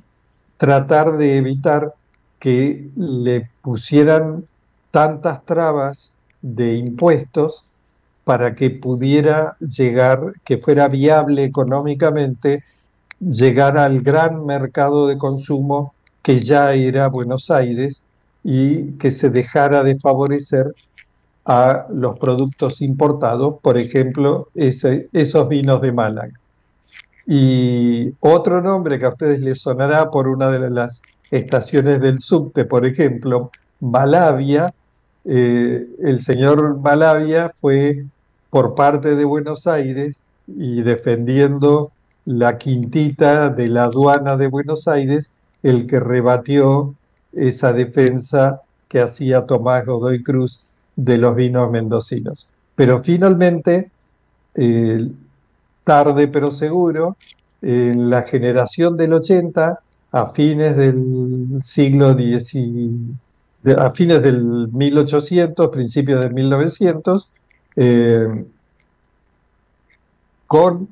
tratar 0.62 1.16
de 1.16 1.38
evitar 1.38 1.92
que 2.38 2.88
le 2.94 3.50
pusieran 3.62 4.44
tantas 4.92 5.44
trabas 5.44 6.12
de 6.40 6.76
impuestos 6.76 7.64
para 8.22 8.54
que 8.54 8.70
pudiera 8.70 9.56
llegar, 9.58 10.34
que 10.44 10.58
fuera 10.58 10.86
viable 10.86 11.42
económicamente 11.42 12.62
llegar 13.18 13.76
al 13.76 14.02
gran 14.02 14.46
mercado 14.46 15.08
de 15.08 15.18
consumo 15.18 15.94
que 16.22 16.38
ya 16.38 16.72
era 16.74 17.08
Buenos 17.08 17.50
Aires 17.50 18.04
y 18.44 18.92
que 18.98 19.10
se 19.10 19.30
dejara 19.30 19.82
de 19.82 19.98
favorecer 19.98 20.72
a 21.44 21.86
los 21.92 22.16
productos 22.20 22.82
importados, 22.82 23.56
por 23.60 23.78
ejemplo, 23.78 24.46
esos 24.54 25.48
vinos 25.48 25.80
de 25.80 25.90
Málaga. 25.90 26.38
Y 27.26 28.14
otro 28.20 28.60
nombre 28.60 28.98
que 28.98 29.04
a 29.04 29.10
ustedes 29.10 29.40
les 29.40 29.60
sonará 29.60 30.10
por 30.10 30.28
una 30.28 30.50
de 30.50 30.70
las 30.70 31.02
estaciones 31.30 32.00
del 32.00 32.18
subte, 32.18 32.64
por 32.64 32.84
ejemplo, 32.84 33.50
Malavia, 33.80 34.74
eh, 35.24 35.86
el 36.02 36.20
señor 36.20 36.78
Malavia 36.80 37.52
fue 37.60 38.04
por 38.50 38.74
parte 38.74 39.14
de 39.14 39.24
Buenos 39.24 39.66
Aires 39.66 40.22
y 40.46 40.82
defendiendo 40.82 41.92
la 42.24 42.58
quintita 42.58 43.50
de 43.50 43.68
la 43.68 43.84
aduana 43.84 44.36
de 44.36 44.48
Buenos 44.48 44.88
Aires 44.88 45.32
el 45.62 45.86
que 45.86 46.00
rebatió 46.00 46.94
esa 47.32 47.72
defensa 47.72 48.60
que 48.88 49.00
hacía 49.00 49.46
Tomás 49.46 49.86
Godoy 49.86 50.22
Cruz 50.22 50.60
de 50.96 51.18
los 51.18 51.34
vinos 51.34 51.70
mendocinos. 51.70 52.48
Pero 52.74 53.02
finalmente, 53.02 53.90
tarde 55.84 56.28
pero 56.28 56.50
seguro, 56.50 57.16
en 57.60 58.10
la 58.10 58.22
generación 58.22 58.96
del 58.96 59.14
80, 59.14 59.80
a 60.12 60.26
fines 60.26 60.76
del 60.76 61.60
siglo 61.62 62.14
XIX, 62.16 63.16
a 63.78 63.90
fines 63.90 64.22
del 64.22 64.68
1800, 64.72 65.68
principios 65.70 66.20
del 66.20 66.34
1900, 66.34 67.30
eh, 67.76 68.44
con 70.46 70.88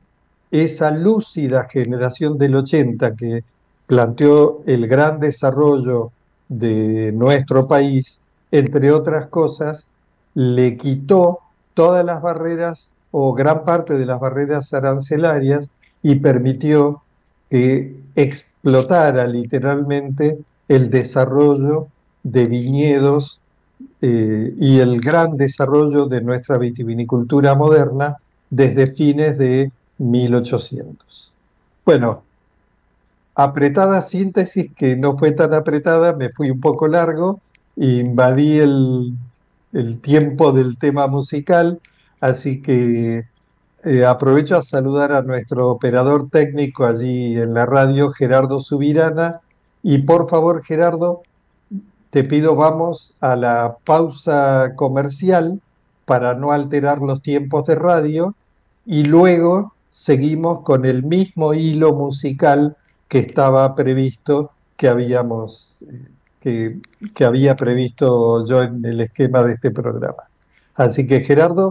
esa 0.50 0.90
lúcida 0.90 1.68
generación 1.68 2.38
del 2.38 2.56
80 2.56 3.14
que 3.14 3.44
planteó 3.86 4.62
el 4.66 4.86
gran 4.86 5.20
desarrollo 5.20 6.12
de 6.48 7.12
nuestro 7.12 7.68
país, 7.68 8.20
entre 8.50 8.90
otras 8.90 9.26
cosas, 9.26 9.86
le 10.34 10.76
quitó 10.76 11.40
todas 11.74 12.04
las 12.04 12.22
barreras 12.22 12.88
o 13.10 13.34
gran 13.34 13.64
parte 13.64 13.98
de 13.98 14.06
las 14.06 14.20
barreras 14.20 14.72
arancelarias 14.72 15.68
y 16.02 16.16
permitió 16.16 17.02
que 17.50 17.96
explotara 18.14 19.26
literalmente 19.26 20.38
el 20.68 20.90
desarrollo 20.90 21.88
de 22.22 22.46
viñedos 22.46 23.40
eh, 24.02 24.54
y 24.58 24.78
el 24.78 25.00
gran 25.00 25.36
desarrollo 25.36 26.06
de 26.06 26.20
nuestra 26.20 26.58
vitivinicultura 26.58 27.54
moderna 27.54 28.16
desde 28.50 28.86
fines 28.86 29.36
de 29.38 29.72
1800. 29.98 31.32
Bueno, 31.84 32.22
apretada 33.34 34.00
síntesis 34.02 34.70
que 34.74 34.96
no 34.96 35.16
fue 35.18 35.32
tan 35.32 35.54
apretada, 35.54 36.14
me 36.14 36.30
fui 36.30 36.50
un 36.50 36.60
poco 36.60 36.88
largo, 36.88 37.40
invadí 37.76 38.58
el, 38.58 39.14
tiempo 40.00 40.52
del 40.52 40.76
tema 40.78 41.06
musical, 41.06 41.80
así 42.20 42.60
que 42.62 43.24
eh, 43.84 44.04
aprovecho 44.04 44.56
a 44.56 44.62
saludar 44.62 45.12
a 45.12 45.22
nuestro 45.22 45.70
operador 45.70 46.28
técnico 46.30 46.84
allí 46.84 47.36
en 47.36 47.54
la 47.54 47.66
radio, 47.66 48.10
Gerardo 48.12 48.60
Subirana, 48.60 49.40
y 49.82 49.98
por 49.98 50.28
favor, 50.28 50.62
Gerardo, 50.62 51.22
te 52.10 52.24
pido 52.24 52.56
vamos 52.56 53.14
a 53.20 53.36
la 53.36 53.76
pausa 53.84 54.74
comercial 54.76 55.60
para 56.04 56.34
no 56.34 56.50
alterar 56.52 56.98
los 56.98 57.22
tiempos 57.22 57.64
de 57.66 57.76
radio 57.76 58.34
y 58.84 59.04
luego 59.04 59.72
seguimos 59.90 60.62
con 60.62 60.84
el 60.84 61.04
mismo 61.04 61.54
hilo 61.54 61.94
musical 61.94 62.76
que 63.08 63.20
estaba 63.20 63.74
previsto, 63.74 64.50
que 64.76 64.88
habíamos, 64.88 65.76
que, 66.40 66.78
que 67.14 67.24
había 67.24 67.56
previsto 67.56 68.44
yo 68.44 68.62
en 68.62 68.84
el 68.84 69.00
esquema 69.00 69.42
de 69.42 69.54
este 69.54 69.70
programa. 69.70 70.24
Así 70.74 71.06
que 71.06 71.20
Gerardo, 71.20 71.70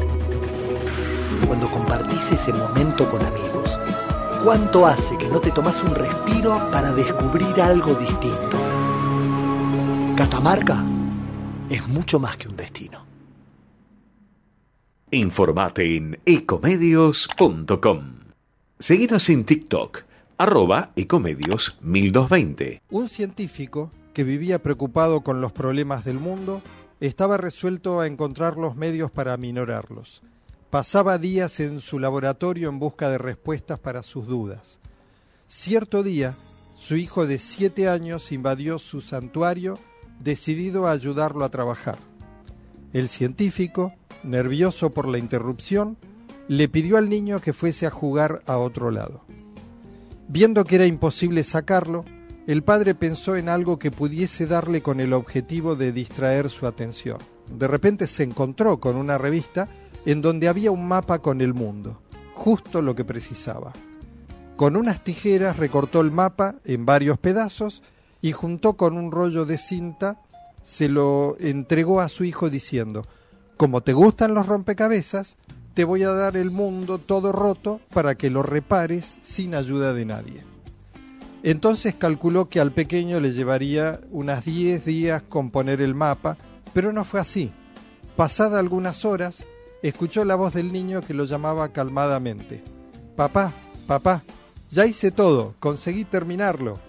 cuando 1.51 1.69
compartís 1.69 2.31
ese 2.31 2.53
momento 2.53 3.09
con 3.11 3.21
amigos. 3.25 3.77
¿Cuánto 4.41 4.85
hace 4.85 5.17
que 5.17 5.27
no 5.27 5.41
te 5.41 5.51
tomas 5.51 5.83
un 5.83 5.93
respiro 5.93 6.71
para 6.71 6.93
descubrir 6.93 7.59
algo 7.59 7.93
distinto? 7.93 8.57
Catamarca 10.15 10.81
es 11.69 11.85
mucho 11.89 12.21
más 12.21 12.37
que 12.37 12.47
un 12.47 12.55
destino. 12.55 13.05
Informate 15.11 15.97
en 15.97 16.21
ecomedios.com. 16.23 18.13
Seguinos 18.79 19.29
en 19.29 19.43
TikTok, 19.43 20.03
arroba 20.37 20.91
ecomedios 20.95 21.77
1220. 21.81 22.81
Un 22.91 23.09
científico 23.09 23.91
que 24.13 24.23
vivía 24.23 24.63
preocupado 24.63 25.19
con 25.19 25.41
los 25.41 25.51
problemas 25.51 26.05
del 26.05 26.17
mundo 26.17 26.61
estaba 27.01 27.35
resuelto 27.35 27.99
a 27.99 28.07
encontrar 28.07 28.55
los 28.55 28.77
medios 28.77 29.11
para 29.11 29.33
aminorarlos. 29.33 30.21
Pasaba 30.71 31.17
días 31.17 31.59
en 31.59 31.81
su 31.81 31.99
laboratorio 31.99 32.69
en 32.69 32.79
busca 32.79 33.09
de 33.09 33.17
respuestas 33.17 33.77
para 33.77 34.03
sus 34.03 34.25
dudas. 34.25 34.79
Cierto 35.49 36.01
día, 36.01 36.33
su 36.77 36.95
hijo 36.95 37.27
de 37.27 37.39
siete 37.39 37.89
años 37.89 38.31
invadió 38.31 38.79
su 38.79 39.01
santuario 39.01 39.77
decidido 40.21 40.87
a 40.87 40.91
ayudarlo 40.91 41.43
a 41.43 41.49
trabajar. 41.49 41.97
El 42.93 43.09
científico, 43.09 43.93
nervioso 44.23 44.91
por 44.91 45.09
la 45.09 45.17
interrupción, 45.17 45.97
le 46.47 46.69
pidió 46.69 46.95
al 46.95 47.09
niño 47.09 47.41
que 47.41 47.51
fuese 47.51 47.85
a 47.85 47.91
jugar 47.91 48.41
a 48.45 48.57
otro 48.57 48.91
lado. 48.91 49.25
Viendo 50.29 50.63
que 50.63 50.75
era 50.75 50.85
imposible 50.85 51.43
sacarlo, 51.43 52.05
el 52.47 52.63
padre 52.63 52.95
pensó 52.95 53.35
en 53.35 53.49
algo 53.49 53.77
que 53.77 53.91
pudiese 53.91 54.47
darle 54.47 54.81
con 54.81 55.01
el 55.01 55.11
objetivo 55.11 55.75
de 55.75 55.91
distraer 55.91 56.49
su 56.49 56.65
atención. 56.65 57.17
De 57.53 57.67
repente 57.67 58.07
se 58.07 58.23
encontró 58.23 58.79
con 58.79 58.95
una 58.95 59.17
revista 59.17 59.67
en 60.05 60.21
donde 60.21 60.47
había 60.47 60.71
un 60.71 60.87
mapa 60.87 61.19
con 61.19 61.41
el 61.41 61.53
mundo, 61.53 62.01
justo 62.33 62.81
lo 62.81 62.95
que 62.95 63.05
precisaba. 63.05 63.73
Con 64.55 64.75
unas 64.75 65.03
tijeras 65.03 65.57
recortó 65.57 66.01
el 66.01 66.11
mapa 66.11 66.55
en 66.65 66.85
varios 66.85 67.17
pedazos 67.17 67.83
y 68.21 68.31
juntó 68.31 68.73
con 68.73 68.97
un 68.97 69.11
rollo 69.11 69.45
de 69.45 69.57
cinta 69.57 70.19
se 70.63 70.89
lo 70.89 71.35
entregó 71.39 72.01
a 72.01 72.09
su 72.09 72.23
hijo 72.23 72.49
diciendo, 72.49 73.05
como 73.57 73.81
te 73.81 73.93
gustan 73.93 74.33
los 74.33 74.45
rompecabezas, 74.45 75.37
te 75.73 75.83
voy 75.83 76.03
a 76.03 76.11
dar 76.11 76.37
el 76.37 76.51
mundo 76.51 76.97
todo 76.99 77.31
roto 77.31 77.79
para 77.93 78.15
que 78.15 78.29
lo 78.29 78.43
repares 78.43 79.19
sin 79.21 79.55
ayuda 79.55 79.93
de 79.93 80.05
nadie. 80.05 80.43
Entonces 81.43 81.95
calculó 81.95 82.49
que 82.49 82.59
al 82.59 82.71
pequeño 82.71 83.19
le 83.19 83.31
llevaría 83.31 83.99
unas 84.11 84.45
10 84.45 84.85
días 84.85 85.23
componer 85.23 85.81
el 85.81 85.95
mapa, 85.95 86.37
pero 86.73 86.93
no 86.93 87.03
fue 87.03 87.19
así. 87.19 87.51
Pasada 88.15 88.59
algunas 88.59 89.05
horas, 89.05 89.45
escuchó 89.81 90.25
la 90.25 90.35
voz 90.35 90.53
del 90.53 90.71
niño 90.71 91.01
que 91.01 91.13
lo 91.13 91.25
llamaba 91.25 91.69
calmadamente. 91.69 92.63
Papá, 93.15 93.53
papá, 93.87 94.23
ya 94.69 94.85
hice 94.85 95.11
todo, 95.11 95.55
conseguí 95.59 96.05
terminarlo. 96.05 96.79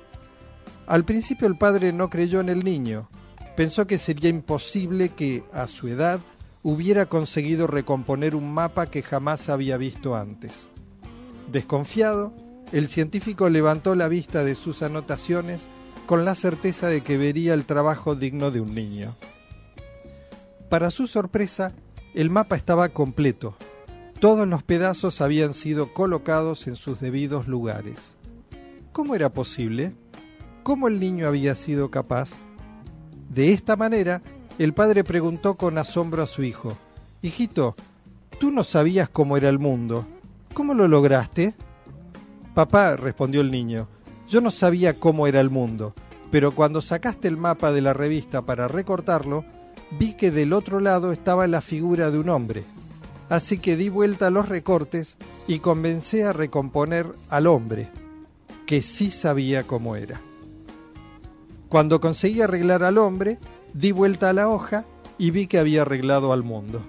Al 0.86 1.04
principio 1.04 1.48
el 1.48 1.56
padre 1.56 1.92
no 1.92 2.10
creyó 2.10 2.40
en 2.40 2.48
el 2.48 2.64
niño, 2.64 3.08
pensó 3.56 3.86
que 3.86 3.98
sería 3.98 4.30
imposible 4.30 5.10
que, 5.10 5.44
a 5.52 5.66
su 5.66 5.88
edad, 5.88 6.20
hubiera 6.62 7.06
conseguido 7.06 7.66
recomponer 7.66 8.34
un 8.34 8.52
mapa 8.52 8.86
que 8.86 9.02
jamás 9.02 9.48
había 9.48 9.76
visto 9.76 10.14
antes. 10.14 10.68
Desconfiado, 11.50 12.32
el 12.72 12.88
científico 12.88 13.48
levantó 13.50 13.94
la 13.94 14.08
vista 14.08 14.44
de 14.44 14.54
sus 14.54 14.82
anotaciones 14.82 15.66
con 16.06 16.24
la 16.24 16.34
certeza 16.34 16.88
de 16.88 17.02
que 17.02 17.16
vería 17.16 17.54
el 17.54 17.64
trabajo 17.64 18.14
digno 18.14 18.50
de 18.50 18.60
un 18.60 18.74
niño. 18.74 19.14
Para 20.68 20.90
su 20.90 21.06
sorpresa, 21.06 21.74
el 22.14 22.30
mapa 22.30 22.56
estaba 22.56 22.90
completo. 22.90 23.56
Todos 24.20 24.46
los 24.46 24.62
pedazos 24.62 25.20
habían 25.20 25.54
sido 25.54 25.94
colocados 25.94 26.66
en 26.66 26.76
sus 26.76 27.00
debidos 27.00 27.48
lugares. 27.48 28.16
¿Cómo 28.92 29.14
era 29.14 29.30
posible? 29.32 29.94
¿Cómo 30.62 30.88
el 30.88 31.00
niño 31.00 31.26
había 31.26 31.54
sido 31.54 31.90
capaz? 31.90 32.30
De 33.30 33.52
esta 33.52 33.76
manera, 33.76 34.22
el 34.58 34.74
padre 34.74 35.04
preguntó 35.04 35.54
con 35.54 35.78
asombro 35.78 36.22
a 36.22 36.26
su 36.26 36.42
hijo, 36.42 36.76
Hijito, 37.22 37.74
tú 38.38 38.50
no 38.50 38.62
sabías 38.62 39.08
cómo 39.08 39.36
era 39.36 39.48
el 39.48 39.58
mundo. 39.58 40.06
¿Cómo 40.52 40.74
lo 40.74 40.86
lograste? 40.86 41.54
Papá, 42.54 42.96
respondió 42.96 43.40
el 43.40 43.50
niño, 43.50 43.88
yo 44.28 44.42
no 44.42 44.50
sabía 44.50 44.98
cómo 44.98 45.26
era 45.26 45.40
el 45.40 45.48
mundo, 45.48 45.94
pero 46.30 46.52
cuando 46.52 46.82
sacaste 46.82 47.28
el 47.28 47.38
mapa 47.38 47.72
de 47.72 47.80
la 47.80 47.94
revista 47.94 48.42
para 48.42 48.68
recortarlo, 48.68 49.44
vi 49.98 50.14
que 50.14 50.30
del 50.30 50.52
otro 50.52 50.80
lado 50.80 51.12
estaba 51.12 51.46
la 51.46 51.60
figura 51.60 52.10
de 52.10 52.18
un 52.18 52.28
hombre. 52.28 52.64
Así 53.28 53.58
que 53.58 53.76
di 53.76 53.88
vuelta 53.88 54.26
a 54.26 54.30
los 54.30 54.48
recortes 54.48 55.16
y 55.46 55.58
comencé 55.60 56.24
a 56.24 56.32
recomponer 56.32 57.06
al 57.30 57.46
hombre, 57.46 57.88
que 58.66 58.82
sí 58.82 59.10
sabía 59.10 59.66
cómo 59.66 59.96
era. 59.96 60.20
Cuando 61.68 62.00
conseguí 62.00 62.42
arreglar 62.42 62.82
al 62.82 62.98
hombre, 62.98 63.38
di 63.72 63.92
vuelta 63.92 64.30
a 64.30 64.32
la 64.34 64.48
hoja 64.48 64.84
y 65.16 65.30
vi 65.30 65.46
que 65.46 65.58
había 65.58 65.82
arreglado 65.82 66.32
al 66.32 66.42
mundo. 66.42 66.84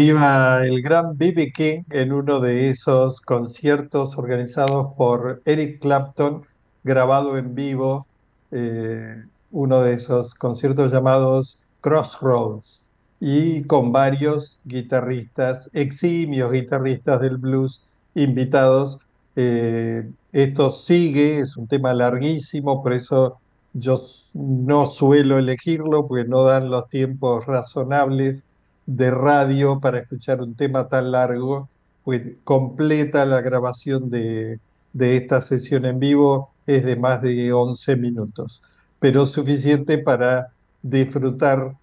Iba 0.00 0.64
el 0.64 0.82
gran 0.82 1.16
B.B. 1.16 1.52
King 1.52 1.82
en 1.90 2.12
uno 2.12 2.40
de 2.40 2.70
esos 2.70 3.20
conciertos 3.20 4.16
organizados 4.18 4.94
por 4.96 5.42
Eric 5.44 5.80
Clapton, 5.80 6.44
grabado 6.82 7.38
en 7.38 7.54
vivo, 7.54 8.06
eh, 8.50 9.24
uno 9.52 9.80
de 9.80 9.94
esos 9.94 10.34
conciertos 10.34 10.92
llamados 10.92 11.58
Crossroads, 11.80 12.82
y 13.20 13.62
con 13.64 13.92
varios 13.92 14.60
guitarristas, 14.64 15.70
eximios 15.72 16.52
guitarristas 16.52 17.20
del 17.20 17.38
blues 17.38 17.82
invitados. 18.14 18.98
Eh, 19.36 20.08
esto 20.32 20.70
sigue, 20.70 21.38
es 21.38 21.56
un 21.56 21.66
tema 21.66 21.94
larguísimo, 21.94 22.82
por 22.82 22.92
eso 22.92 23.38
yo 23.72 23.96
no 24.34 24.86
suelo 24.86 25.38
elegirlo, 25.38 26.06
porque 26.06 26.28
no 26.28 26.44
dan 26.44 26.70
los 26.70 26.88
tiempos 26.88 27.46
razonables 27.46 28.44
de 28.86 29.10
radio 29.10 29.80
para 29.80 29.98
escuchar 29.98 30.40
un 30.40 30.54
tema 30.54 30.88
tan 30.88 31.10
largo, 31.10 31.68
pues 32.04 32.22
completa 32.44 33.24
la 33.24 33.40
grabación 33.40 34.10
de, 34.10 34.60
esta 34.98 35.40
sesión 35.40 35.86
en 35.86 35.98
vivo 35.98 36.50
es 36.66 36.84
de 36.84 36.96
más 36.96 37.20
de 37.22 37.52
11 37.52 37.96
minutos, 37.96 38.62
pero 39.00 39.26
suficiente 39.26 39.98
para 39.98 40.52
disfrutar 40.82 41.74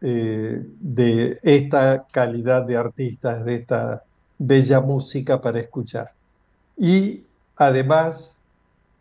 eh, 0.00 0.62
de 0.80 1.38
esta 1.42 2.06
calidad 2.10 2.64
de 2.64 2.76
artistas, 2.76 3.44
de 3.44 3.56
esta 3.56 4.02
bella 4.38 4.80
música 4.80 5.40
para 5.40 5.60
escuchar. 5.60 6.12
Y 6.76 7.22
además 7.56 8.36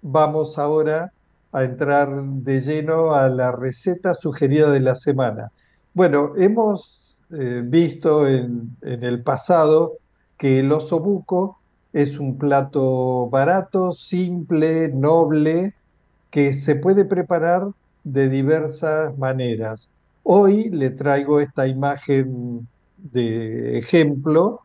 vamos 0.02 0.58
ahora 0.58 1.12
a 1.52 1.64
entrar 1.64 2.10
de 2.24 2.62
lleno 2.62 3.14
a 3.14 3.28
la 3.30 3.52
receta 3.52 4.14
sugerida 4.14 4.72
de 4.72 4.82
la 4.82 4.96
semana. 4.96 5.52
Bueno, 5.94 6.34
hemos 6.38 6.99
eh, 7.32 7.62
visto 7.64 8.28
en, 8.28 8.76
el 8.82 9.22
pasado 9.22 9.98
que 10.38 10.60
el 10.60 10.72
osobuco 10.72 11.60
es 11.94 12.18
un 12.18 12.38
plato 12.38 13.30
barato, 13.30 13.92
simple, 13.92 14.90
noble, 14.90 15.76
que 16.32 16.54
se 16.54 16.76
puede 16.76 17.06
preparar 17.06 17.68
de 18.04 18.30
diversas 18.30 19.16
maneras. 19.18 19.90
Hoy 20.24 20.70
le 20.70 20.90
traigo 20.90 21.40
esta 21.40 21.68
imagen 21.68 22.68
de 22.98 23.78
ejemplo 23.78 24.62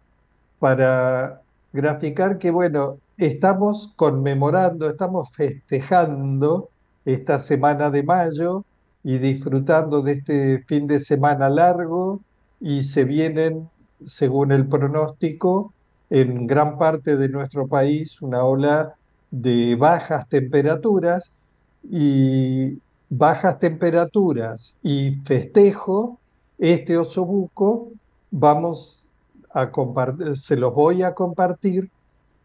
para 0.59 1.43
graficar 1.73 2.39
que, 2.39 2.51
bueno, 2.51 2.99
estamos 3.19 3.93
conmemorando, 3.97 4.89
estamos 4.89 5.31
festejando 5.33 6.71
esta 7.05 7.39
semana 7.39 7.91
de 7.91 8.03
mayo 8.03 8.65
y 9.03 9.19
disfrutando 9.19 10.01
de 10.01 10.13
este 10.13 10.65
fin 10.67 10.87
de 10.87 11.01
semana 11.01 11.51
largo 11.51 12.21
y 12.65 12.83
se 12.83 13.05
vienen, 13.05 13.69
según 14.07 14.51
el 14.51 14.67
pronóstico, 14.67 15.75
en 16.09 16.47
gran 16.47 16.79
parte 16.79 17.19
de 17.19 17.29
nuestro 17.29 17.69
país 17.69 18.23
una 18.23 18.43
ola 18.43 18.95
de 19.31 19.77
bajas 19.77 20.27
temperaturas 20.31 21.35
y 21.83 22.79
bajas 23.11 23.59
temperaturas 23.59 24.79
y 24.83 25.17
festejo, 25.27 26.19
este 26.57 26.97
osobuco 26.97 27.91
vamos 28.31 29.05
a 29.53 29.71
compartir, 29.71 30.35
se 30.35 30.57
los 30.57 30.73
voy 30.73 31.03
a 31.03 31.13
compartir 31.13 31.91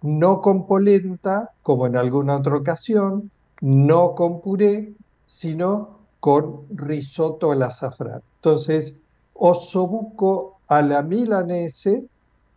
no 0.02 0.42
con 0.42 0.68
polenta, 0.68 1.52
como 1.64 1.88
en 1.88 1.96
alguna 1.96 2.36
otra 2.36 2.58
ocasión, 2.58 3.32
no 3.62 4.16
con 4.16 4.42
puré, 4.42 4.92
sino 5.28 5.98
con 6.20 6.66
risotto 6.72 7.52
al 7.52 7.64
azafrán. 7.64 8.22
Entonces, 8.36 8.98
osobuco 9.40 10.60
a 10.68 10.82
la 10.82 11.02
milanese 11.02 12.06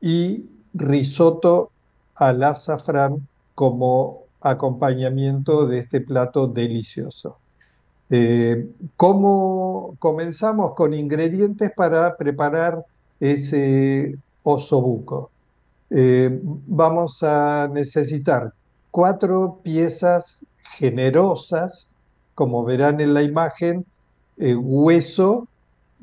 y 0.01 0.45
risotto 0.75 1.71
al 2.17 2.43
azafrán 2.43 3.27
como 3.55 4.25
acompañamiento 4.41 5.67
de 5.67 5.79
este 5.79 6.01
plato 6.01 6.49
delicioso. 6.49 7.39
Eh, 8.11 8.69
¿Cómo 8.97 9.97
comenzamos 9.99 10.75
con 10.75 10.93
ingredientes 10.93 11.71
para 11.75 12.17
preparar 12.17 12.85
ese 13.21 14.19
osobuco? 14.43 15.31
Eh, 15.89 16.39
vamos 16.43 17.23
a 17.23 17.71
necesitar 17.73 18.53
cuatro 18.91 19.61
piezas 19.63 20.45
generosas, 20.77 21.89
como 22.35 22.65
verán 22.65 23.01
en 23.01 23.15
la 23.15 23.23
imagen, 23.23 23.87
eh, 24.39 24.55
hueso 24.55 25.49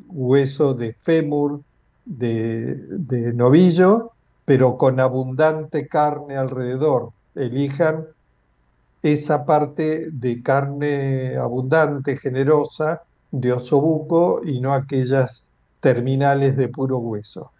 hueso 0.07 0.73
de 0.73 0.93
fémur, 0.93 1.61
de, 2.05 3.33
novillo, 3.33 4.11
pero 4.45 4.77
con 4.77 4.99
abundante 4.99 5.87
carne 5.87 6.35
alrededor. 6.35 7.11
Elijan 7.35 8.05
esa 9.03 9.45
parte 9.45 10.09
de 10.11 10.41
carne 10.41 11.37
abundante, 11.37 12.17
generosa, 12.17 13.03
de 13.31 13.53
osobuco 13.53 14.41
y 14.43 14.59
no 14.59 14.73
aquellas 14.73 15.43
terminales 15.79 16.57
de 16.57 16.67
puro 16.67 16.97
hueso. 16.97 17.51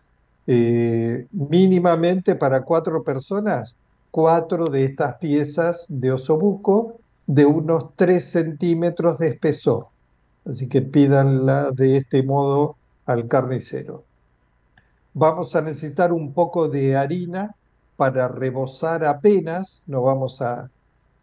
Eh, 0.47 1.27
mínimamente 1.31 2.35
para 2.35 2.63
cuatro 2.63 3.03
personas, 3.03 3.77
cuatro 4.09 4.65
de 4.65 4.85
estas 4.85 5.15
piezas 5.17 5.85
de 5.87 6.11
osobuco 6.11 6.95
de 7.27 7.45
unos 7.45 7.95
3 7.95 8.23
centímetros 8.23 9.19
de 9.19 9.27
espesor. 9.27 9.87
Así 10.49 10.67
que 10.67 10.81
pídanla 10.81 11.71
de 11.71 11.97
este 11.97 12.23
modo 12.23 12.75
al 13.05 13.27
carnicero. 13.27 14.03
Vamos 15.13 15.55
a 15.55 15.61
necesitar 15.61 16.11
un 16.11 16.33
poco 16.33 16.69
de 16.69 16.95
harina 16.95 17.55
para 17.97 18.27
rebozar 18.27 19.05
apenas, 19.05 19.83
no 19.85 20.01
vamos 20.01 20.41
a 20.41 20.71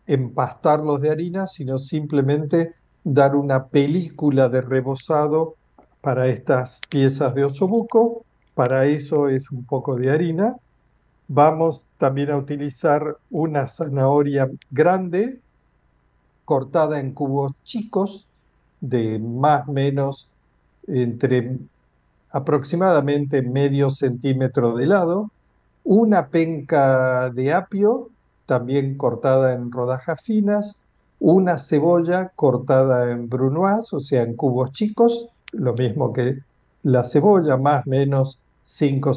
empastarlos 0.06 1.00
de 1.00 1.10
harina, 1.10 1.48
sino 1.48 1.78
simplemente 1.78 2.74
dar 3.02 3.34
una 3.34 3.66
película 3.66 4.48
de 4.48 4.62
rebozado 4.62 5.56
para 6.02 6.28
estas 6.28 6.80
piezas 6.88 7.34
de 7.34 7.44
osobuco. 7.44 8.24
Para 8.54 8.86
eso 8.86 9.28
es 9.28 9.50
un 9.50 9.64
poco 9.64 9.96
de 9.96 10.10
harina. 10.10 10.54
Vamos 11.26 11.84
también 11.98 12.30
a 12.30 12.36
utilizar 12.36 13.16
una 13.30 13.66
zanahoria 13.66 14.48
grande 14.70 15.40
cortada 16.44 17.00
en 17.00 17.12
cubos 17.12 17.52
chicos 17.64 18.25
de 18.80 19.18
más 19.18 19.68
o 19.68 19.72
menos 19.72 20.28
entre 20.86 21.58
aproximadamente 22.30 23.42
medio 23.42 23.90
centímetro 23.90 24.74
de 24.76 24.86
lado, 24.86 25.30
una 25.84 26.28
penca 26.28 27.30
de 27.30 27.52
apio, 27.52 28.10
también 28.46 28.96
cortada 28.96 29.52
en 29.52 29.72
rodajas 29.72 30.20
finas, 30.22 30.76
una 31.18 31.58
cebolla 31.58 32.30
cortada 32.34 33.10
en 33.10 33.28
brunoise, 33.28 33.94
o 33.94 34.00
sea, 34.00 34.22
en 34.22 34.34
cubos 34.36 34.72
chicos, 34.72 35.28
lo 35.52 35.74
mismo 35.74 36.12
que 36.12 36.40
la 36.82 37.04
cebolla, 37.04 37.56
más 37.56 37.86
o 37.86 37.90
menos 37.90 38.38
5 38.62 39.12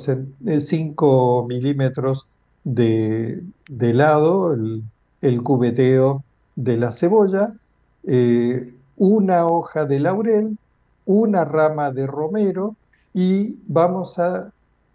eh, 0.47 1.45
milímetros 1.47 2.27
de, 2.63 3.43
lado, 3.67 4.53
el, 4.53 5.43
cubeteo 5.43 6.23
de 6.55 6.77
la 6.77 6.91
cebolla, 6.91 7.53
eh, 8.05 8.73
una 8.99 9.47
hoja 9.47 9.85
de 9.85 9.99
laurel, 9.99 10.57
una 11.05 11.45
rama 11.45 11.91
de 11.91 12.05
romero 12.05 12.75
y 13.13 13.55
vamos 13.65 14.19
a 14.19 14.51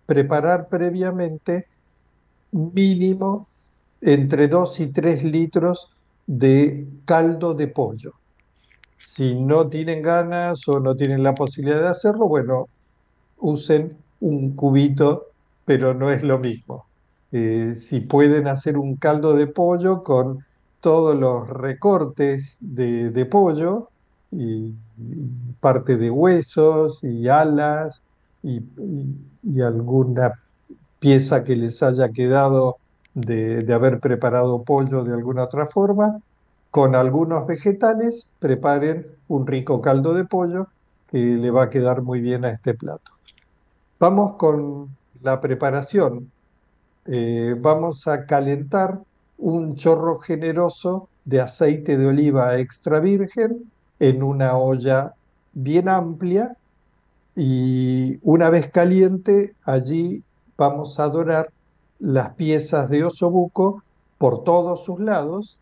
preparar 0.07 0.68
previamente 0.68 1.66
mínimo 2.52 3.48
entre 4.02 4.46
2 4.46 4.80
y 4.80 4.86
3 4.88 5.24
litros 5.24 5.90
de 6.26 6.86
caldo 7.07 7.55
de 7.55 7.68
pollo. 7.68 8.12
Si 8.98 9.34
no 9.34 9.68
tienen 9.68 10.02
ganas 10.02 10.68
o 10.68 10.78
no 10.80 10.94
tienen 10.94 11.22
la 11.22 11.34
posibilidad 11.34 11.80
de 11.80 11.88
hacerlo, 11.88 12.28
bueno, 12.28 12.68
usen 13.38 13.96
un 14.20 14.55
cubito, 14.55 15.28
pero 15.64 15.94
no 15.94 16.11
es 16.11 16.22
lo 16.22 16.38
mismo. 16.38 16.86
Eh, 17.32 17.74
si 17.74 18.00
pueden 18.00 18.48
hacer 18.48 18.76
un 18.76 18.96
caldo 18.96 19.34
de 19.34 19.46
pollo 19.46 20.05
con 20.05 20.44
todos 20.80 21.16
los 21.16 21.48
recortes 21.48 22.59
de 22.61 23.26
pollo, 23.26 23.88
y, 24.37 24.74
parte 25.61 25.97
de 25.97 26.11
huesos 26.11 27.03
y 27.03 27.28
alas 27.28 28.03
y, 28.43 28.61
alguna 29.61 30.41
pieza 30.99 31.45
que 31.45 31.57
les 31.57 31.82
haya 31.82 32.11
quedado 32.11 32.76
de, 33.14 33.66
haber 33.72 34.01
preparado 34.01 34.62
pollo 34.62 35.05
de 35.05 35.14
alguna 35.14 35.45
otra 35.45 35.66
forma. 35.66 36.20
Con 36.70 36.97
algunos 36.97 37.47
vegetales 37.47 38.26
preparen 38.41 39.07
un 39.28 39.47
rico 39.47 39.80
caldo 39.80 40.12
de 40.12 40.24
pollo 40.24 40.66
que 41.09 41.18
le 41.18 41.51
va 41.51 41.64
a 41.64 41.70
quedar 41.70 42.03
muy 42.03 42.20
bien 42.20 42.45
a 42.45 42.51
este 42.51 42.74
plato. 42.74 43.12
Vamos 44.01 44.32
con 44.32 44.89
la 45.22 45.41
preparación. 45.41 46.30
Eh, 47.07 47.55
vamos 47.59 48.09
a 48.09 48.26
calentar 48.26 48.99
un 49.39 49.76
chorro 49.76 50.18
generoso 50.18 51.09
de 51.24 51.41
aceite 51.41 51.97
de 51.97 52.07
oliva 52.07 52.59
extra 52.59 52.99
virgen 52.99 53.70
en 53.99 54.22
una 54.22 54.57
olla 54.57 55.14
bien 55.53 55.88
amplia 55.88 56.57
y 57.36 58.18
una 58.22 58.51
vez 58.51 58.68
caliente, 58.68 59.55
allí 59.64 60.22
vamos 60.57 61.01
a 61.01 61.09
dorar 61.09 61.51
las 61.99 62.34
piezas 62.34 62.88
de 62.90 63.05
osobuco 63.05 63.82
por 64.18 64.45
todos 64.45 64.84
sus 64.84 65.01
lados, 65.01 65.59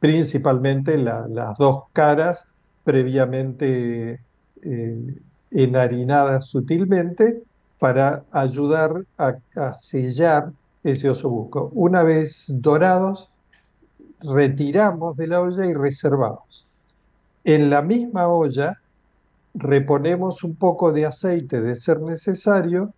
principalmente 0.00 0.98
las 0.98 1.58
dos 1.58 1.84
caras 1.92 2.46
previamente 2.84 4.20
eh, 4.62 5.14
enharinadas 5.52 6.46
sutilmente 6.46 7.42
para 7.78 8.24
ayudar 8.32 9.04
a, 9.18 9.34
a 9.54 9.74
sellar 9.74 10.52
ese 10.82 11.10
osobuco. 11.10 11.70
Una 11.74 12.02
vez 12.02 12.46
dorados, 12.48 13.28
retiramos 14.22 15.16
de 15.16 15.26
la 15.26 15.40
olla 15.40 15.66
y 15.66 15.74
reservamos. 15.74 16.66
En 17.44 17.70
la 17.70 17.82
misma 17.82 18.28
olla 18.28 18.80
reponemos 19.54 20.44
un 20.44 20.54
poco 20.54 20.92
de 20.92 21.06
aceite 21.06 21.60
de 21.60 21.76
ser 21.76 22.00
necesario 22.00 22.92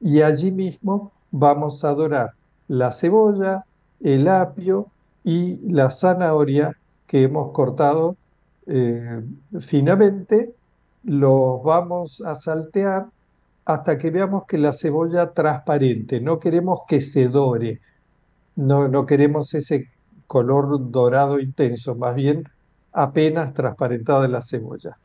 y 0.00 0.22
allí 0.22 0.50
mismo 0.50 1.12
vamos 1.30 1.84
a 1.84 1.94
dorar 1.94 2.30
la 2.68 2.92
cebolla, 2.92 3.64
el 4.00 4.28
apio 4.28 4.86
y 5.22 5.58
la 5.70 5.90
zanahoria 5.90 6.76
que 7.06 7.22
hemos 7.24 7.52
cortado 7.52 8.16
eh, 8.66 9.22
finamente. 9.58 10.54
Los 11.02 11.62
vamos 11.62 12.22
a 12.24 12.34
saltear 12.34 13.06
hasta 13.64 13.98
que 13.98 14.10
veamos 14.10 14.44
que 14.46 14.58
la 14.58 14.72
cebolla 14.72 15.32
transparente, 15.32 16.20
no 16.20 16.38
queremos 16.38 16.80
que 16.88 17.00
se 17.00 17.28
dore, 17.28 17.80
no, 18.56 18.88
no 18.88 19.06
queremos 19.06 19.54
ese 19.54 19.88
color 20.30 20.92
dorado 20.92 21.40
intenso, 21.40 21.96
más 21.96 22.14
bien 22.14 22.44
apenas 22.92 23.52
transparentada 23.52 24.28
la 24.28 24.40
cebolla. 24.40 24.96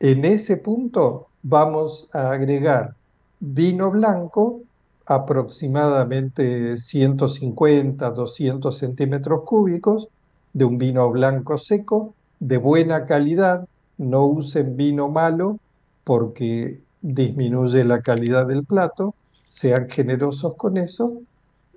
En 0.00 0.24
ese 0.24 0.56
punto 0.56 1.26
vamos 1.42 2.08
a 2.14 2.30
agregar 2.30 2.94
vino 3.40 3.90
blanco, 3.90 4.62
aproximadamente 5.04 6.78
150, 6.78 8.10
200 8.10 8.78
centímetros 8.78 9.42
cúbicos 9.44 10.08
de 10.54 10.64
un 10.64 10.78
vino 10.78 11.10
blanco 11.10 11.58
seco, 11.58 12.14
de 12.40 12.56
buena 12.56 13.04
calidad, 13.04 13.68
no 13.98 14.24
usen 14.24 14.78
vino 14.78 15.10
malo 15.10 15.58
porque 16.04 16.80
disminuye 17.02 17.84
la 17.84 18.00
calidad 18.00 18.46
del 18.46 18.64
plato, 18.64 19.14
sean 19.46 19.90
generosos 19.90 20.54
con 20.56 20.78
eso. 20.78 21.20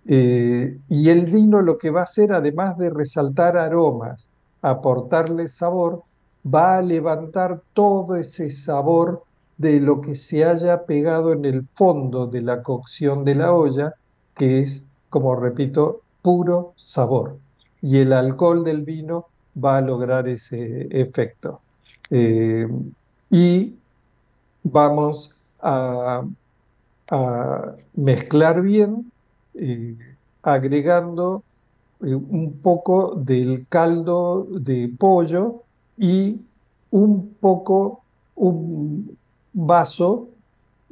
Eh, 0.07 0.77
y 0.87 1.09
el 1.09 1.25
vino 1.25 1.61
lo 1.61 1.77
que 1.77 1.89
va 1.89 2.01
a 2.01 2.03
hacer, 2.03 2.31
además 2.31 2.77
de 2.77 2.89
resaltar 2.89 3.57
aromas, 3.57 4.27
aportarle 4.61 5.47
sabor, 5.47 6.03
va 6.45 6.77
a 6.77 6.81
levantar 6.81 7.61
todo 7.73 8.15
ese 8.15 8.51
sabor 8.51 9.23
de 9.57 9.79
lo 9.79 10.01
que 10.01 10.15
se 10.15 10.45
haya 10.45 10.85
pegado 10.85 11.33
en 11.33 11.45
el 11.45 11.63
fondo 11.63 12.27
de 12.27 12.41
la 12.41 12.61
cocción 12.61 13.23
de 13.23 13.35
la 13.35 13.53
olla, 13.53 13.93
que 14.35 14.59
es, 14.59 14.83
como 15.09 15.35
repito, 15.35 16.01
puro 16.21 16.73
sabor. 16.75 17.37
Y 17.81 17.97
el 17.97 18.13
alcohol 18.13 18.63
del 18.63 18.83
vino 18.83 19.27
va 19.63 19.77
a 19.77 19.81
lograr 19.81 20.27
ese 20.27 20.87
efecto. 20.91 21.61
Eh, 22.09 22.67
y 23.29 23.75
vamos 24.63 25.31
a, 25.61 26.23
mezclar 27.93 28.61
bien, 28.61 29.11
eh, 29.57 29.95
agregando 30.43 31.43
eh, 32.01 32.13
un 32.13 32.59
poco 32.61 33.15
del 33.15 33.65
caldo 33.69 34.47
de 34.49 34.91
pollo 34.97 35.63
y 35.97 36.41
un 36.91 37.35
poco, 37.39 38.03
un 38.35 39.17
vaso, 39.53 40.29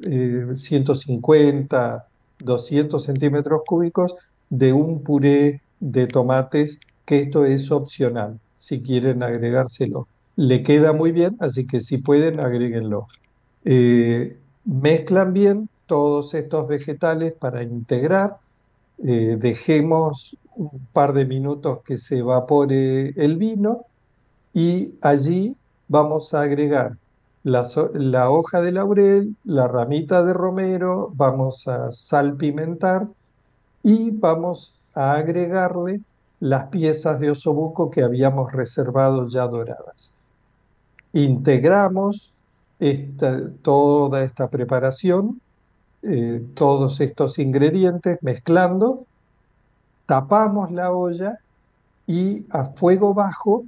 150, 0.01 1.97
eh, 1.97 2.43
200 2.43 3.03
centímetros 3.03 3.61
cúbicos 3.65 4.15
de 4.49 4.73
un 4.73 5.03
puré 5.03 5.61
de 5.79 6.07
tomates, 6.07 6.79
que 7.05 7.21
esto 7.21 7.45
es 7.45 7.71
opcional, 7.71 8.39
si 8.55 8.81
quieren 8.81 9.23
agregárselo. 9.23 10.07
Le 10.35 10.63
queda 10.63 10.93
muy 10.93 11.11
bien, 11.11 11.35
así 11.39 11.65
que 11.67 11.81
si 11.81 11.97
pueden, 11.99 12.39
agréguenlo. 12.39 13.07
Mezclan 14.65 15.33
bien 15.33 15.69
todos 15.85 16.33
estos 16.33 16.67
vegetales 16.67 17.33
para 17.33 17.63
integrar. 17.63 18.37
Eh, 19.05 19.37
dejemos 19.37 20.37
un 20.55 20.87
par 20.93 21.13
de 21.13 21.25
minutos 21.25 21.79
que 21.83 21.97
se 21.97 22.19
evapore 22.19 23.09
el 23.17 23.37
vino 23.37 23.85
y 24.53 24.95
allí 25.01 25.57
vamos 25.89 26.33
a 26.33 26.41
agregar 26.43 26.97
la, 27.43 27.67
la, 27.93 28.29
hoja 28.29 28.61
de 28.61 28.71
laurel, 28.71 29.35
la 29.43 29.67
ramita 29.67 30.23
de 30.23 30.33
romero, 30.33 31.11
vamos 31.15 31.67
a 31.67 31.91
salpimentar 31.91 33.07
y 33.81 34.11
vamos 34.11 34.73
a 34.93 35.15
agregarle 35.15 35.99
las 36.39 36.67
piezas 36.69 37.19
de 37.19 37.31
osobuco 37.31 37.89
que 37.89 38.03
habíamos 38.03 38.53
reservado 38.53 39.27
ya 39.27 39.47
doradas. 39.47 40.13
Integramos 41.11 42.33
toda 43.61 44.23
esta 44.23 44.49
preparación, 44.49 45.41
eh, 46.03 46.43
todos 46.53 46.99
estos 46.99 47.39
ingredientes 47.39 48.17
mezclando, 48.21 49.05
tapamos 50.05 50.71
la 50.71 50.91
olla 50.91 51.39
y 52.07 52.45
a 52.49 52.65
fuego 52.65 53.13
bajo 53.13 53.65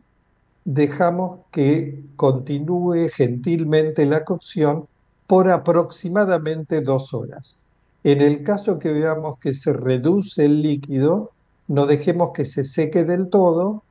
dejamos 0.66 1.40
que 1.52 2.04
continúe 2.16 3.10
gentilmente 3.10 4.06
la 4.06 4.26
cocción 4.26 4.88
por 5.28 5.50
aproximadamente 5.50 6.82
dos 6.82 7.14
horas. 7.14 7.56
En 8.04 8.22
el 8.22 8.44
caso 8.44 8.80
que 8.80 8.92
veamos 8.92 9.40
que 9.40 9.54
se 9.54 9.74
reduce 9.74 10.46
el 10.46 10.62
líquido, 10.62 11.32
no 11.68 11.86
dejemos 11.86 12.32
que 12.34 12.46
se 12.46 12.66
seque 12.66 13.04
del 13.04 13.30
todo, 13.30 13.84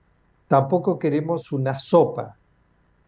tampoco 0.49 0.99
queremos 0.99 1.51
una 1.51 1.79
sopa, 1.79 2.37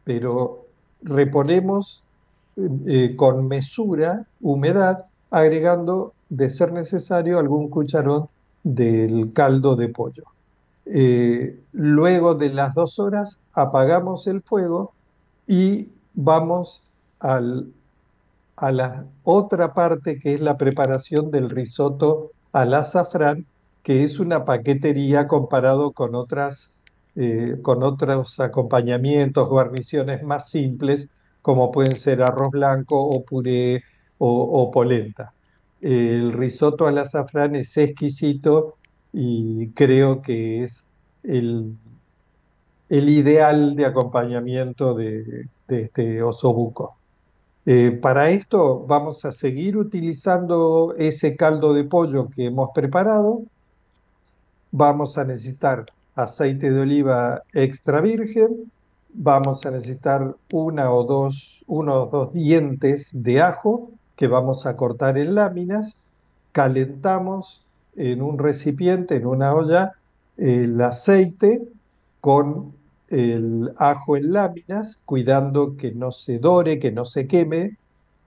pero 0.05 0.65
reponemos 1.03 2.03
eh, 2.87 3.15
con 3.17 3.47
mesura, 3.47 4.27
humedad, 4.41 5.05
agregando, 5.31 6.15
de 6.29 6.51
ser 6.51 6.73
necesario, 6.73 7.39
algún 7.39 7.69
cucharón 7.69 8.29
del 8.63 9.33
caldo 9.33 9.77
de 9.77 9.89
pollo. 9.89 10.25
Eh, 10.87 11.59
luego 11.73 12.35
de 12.35 12.51
las 12.51 12.75
dos 12.75 12.99
horas 12.99 13.41
apagamos 13.53 14.27
el 14.27 14.43
fuego 14.43 14.93
y 15.47 15.89
vamos 16.15 16.83
a 17.21 17.41
la 17.41 19.05
otra 19.25 19.75
parte 19.75 20.19
que 20.19 20.35
es 20.35 20.41
la 20.41 20.57
preparación 20.57 21.31
del 21.31 21.51
risotto 21.51 22.31
al 22.53 22.75
azafrán, 22.75 23.47
que 23.83 24.05
es 24.05 24.19
una 24.19 24.45
paquetería 24.45 25.27
comparado 25.27 25.93
con 25.93 26.15
otras 26.15 26.71
eh, 27.19 27.57
con 27.63 27.83
otros 27.83 28.39
acompañamientos, 28.41 29.49
guarniciones 29.49 30.23
más 30.23 30.51
simples 30.51 31.09
como 31.41 31.73
pueden 31.73 31.97
ser 31.97 32.23
arroz 32.23 32.51
blanco 32.51 33.01
o 33.01 33.25
puré 33.25 33.83
o, 34.19 34.71
polenta. 34.71 35.33
El 35.81 36.33
risotto 36.33 36.87
al 36.87 36.99
azafrán 36.99 37.55
es 37.55 37.77
exquisito 37.77 38.77
y 39.13 39.69
creo 39.69 40.23
que 40.23 40.63
es 40.63 40.85
el, 41.23 41.77
el 42.89 43.09
ideal 43.09 43.77
de 43.77 43.87
acompañamiento 43.87 44.95
de, 44.95 45.49
este 45.69 46.23
osobuco. 46.23 46.97
Eh, 47.67 47.91
para 47.91 48.31
esto 48.31 48.85
vamos 48.87 49.25
a 49.25 49.33
seguir 49.33 49.77
utilizando 49.77 50.95
ese 50.97 51.35
caldo 51.37 51.75
de 51.75 51.85
pollo 51.85 52.29
que 52.29 52.47
hemos 52.47 52.71
preparado. 52.73 53.43
Vamos 54.71 55.19
a 55.19 55.25
necesitar 55.25 55.87
aceite 56.15 56.71
de 56.71 56.81
oliva 56.81 57.43
extra 57.53 58.01
virgen, 58.01 58.71
vamos 59.13 59.67
a 59.67 59.71
necesitar 59.71 60.35
una 60.53 60.93
o 60.93 61.05
dos, 61.05 61.63
uno 61.67 61.95
o 61.95 62.07
dos 62.07 62.33
dientes 62.33 63.11
de 63.13 63.41
ajo 63.41 63.91
que 64.17 64.27
vamos 64.27 64.67
a 64.67 64.77
cortar 64.77 65.19
en 65.19 65.35
láminas. 65.35 65.95
Calentamos 66.53 67.63
en 67.97 68.23
un 68.23 68.39
recipiente, 68.39 69.17
en 69.17 69.27
una 69.27 69.55
olla, 69.55 69.93
el 70.37 70.81
aceite 70.81 71.63
con 72.21 72.73
el 73.09 73.73
ajo 73.77 74.17
en 74.17 74.33
láminas, 74.33 74.99
cuidando 75.05 75.77
que 75.77 75.93
no 75.93 76.11
se 76.13 76.39
dore, 76.39 76.79
que 76.79 76.91
no 76.91 77.05
se 77.05 77.27
queme, 77.27 77.77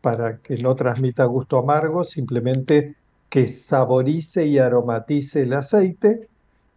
para 0.02 0.38
que 0.38 0.58
no 0.58 0.76
transmita 0.76 1.26
gusto 1.26 1.58
amargo, 1.58 2.04
simplemente 2.04 2.96
que 3.30 3.48
saborice 3.48 4.48
y 4.48 4.58
aromatice 4.58 5.42
el 5.42 5.54
aceite. 5.54 6.30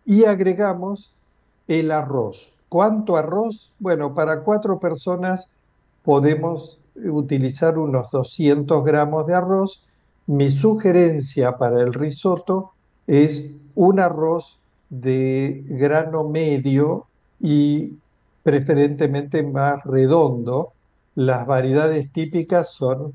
Y 0.04 0.24
agregamos 0.24 1.12
el 1.68 1.92
arroz 1.92 2.52
¿Cuánto 2.72 3.18
arroz? 3.18 3.70
Bueno, 3.78 4.14
para 4.14 4.44
cuatro 4.44 4.80
personas 4.80 5.46
podemos 6.02 6.78
utilizar 6.94 7.78
unos 7.78 8.10
200 8.10 8.84
gramos 8.84 9.26
de 9.26 9.34
arroz. 9.34 9.84
Mi 10.26 10.50
sugerencia 10.50 11.58
para 11.58 11.80
el 11.80 11.92
risotto 11.92 12.72
es 13.06 13.44
un 13.74 14.00
arroz 14.00 14.58
de 14.88 15.64
grano 15.66 16.28
medio 16.28 17.06
y 17.40 17.94
preferentemente 18.42 19.42
más 19.42 19.82
redondo, 19.84 20.72
las 21.14 21.46
variedades 21.46 22.10
típicas 22.12 22.72
son, 22.72 23.14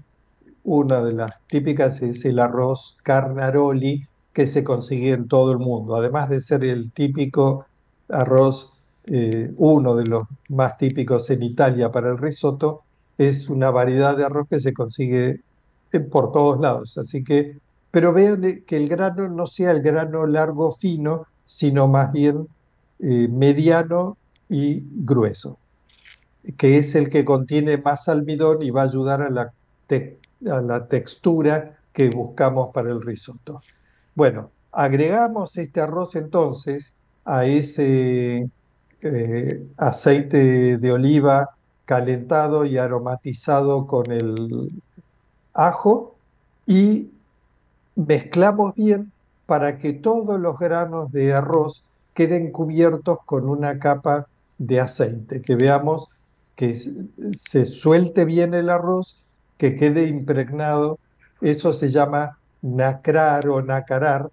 una 0.63 1.03
de 1.03 1.13
las 1.13 1.41
típicas 1.47 2.01
es 2.01 2.25
el 2.25 2.39
arroz 2.39 2.97
carnaroli, 3.03 4.05
que 4.33 4.47
se 4.47 4.63
consigue 4.63 5.13
en 5.13 5.27
todo 5.27 5.51
el 5.51 5.57
mundo, 5.57 5.95
además 5.95 6.29
de 6.29 6.39
ser 6.41 6.63
el 6.63 6.91
típico 6.91 7.65
arroz, 8.09 8.71
eh, 9.05 9.51
uno 9.57 9.95
de 9.95 10.05
los 10.05 10.23
más 10.49 10.77
típicos 10.77 11.29
en 11.29 11.41
Italia 11.43 11.91
para 11.91 12.09
el 12.09 12.17
risotto, 12.17 12.83
es 13.17 13.49
una 13.49 13.71
variedad 13.71 14.15
de 14.15 14.25
arroz 14.25 14.47
que 14.49 14.59
se 14.59 14.73
consigue 14.73 15.41
por 16.11 16.31
todos 16.31 16.59
lados. 16.59 16.97
Así 16.97 17.23
que, 17.23 17.57
pero 17.91 18.13
vean 18.13 18.63
que 18.65 18.77
el 18.77 18.87
grano 18.87 19.27
no 19.27 19.45
sea 19.45 19.71
el 19.71 19.81
grano 19.81 20.25
largo 20.25 20.71
fino, 20.71 21.25
sino 21.45 21.87
más 21.87 22.11
bien 22.11 22.47
eh, 22.99 23.27
mediano 23.29 24.17
y 24.49 24.83
grueso, 25.03 25.57
que 26.57 26.77
es 26.77 26.95
el 26.95 27.09
que 27.09 27.25
contiene 27.25 27.77
más 27.77 28.07
almidón 28.07 28.61
y 28.61 28.69
va 28.69 28.81
a 28.81 28.85
ayudar 28.85 29.21
a 29.21 29.29
la, 29.29 29.53
a 30.51 30.61
la 30.61 30.87
textura 30.87 31.77
que 31.93 32.09
buscamos 32.09 32.71
para 32.73 32.91
el 32.91 33.01
risotto. 33.01 33.61
Bueno, 34.13 34.51
agregamos 34.71 35.57
este 35.57 35.81
arroz 35.81 36.15
entonces 36.15 36.93
a 37.25 37.45
ese 37.45 38.49
eh, 39.01 39.67
aceite 39.77 40.77
de 40.77 40.91
oliva 40.91 41.56
calentado 41.87 42.65
y 42.65 42.77
aromatizado 42.77 43.87
con 43.87 44.11
el 44.11 44.69
ajo 45.53 46.15
y 46.65 47.09
mezclamos 47.95 48.75
bien 48.75 49.13
para 49.45 49.77
que 49.77 49.93
todos 49.93 50.37
los 50.37 50.59
granos 50.59 51.13
de 51.13 51.33
arroz 51.33 51.85
queden 52.13 52.51
cubiertos 52.51 53.19
con 53.25 53.47
una 53.47 53.79
capa 53.79 54.27
de 54.57 54.81
aceite, 54.81 55.41
que 55.41 55.55
veamos 55.55 56.09
que 56.57 56.75
se 56.75 57.65
suelte 57.65 58.25
bien 58.25 58.53
el 58.53 58.69
arroz, 58.69 59.23
que 59.57 59.75
quede 59.75 60.07
impregnado, 60.07 60.99
eso 61.39 61.71
se 61.71 61.89
llama 61.89 62.37
nacrar 62.61 63.47
o 63.47 63.61
nacarar, 63.61 64.29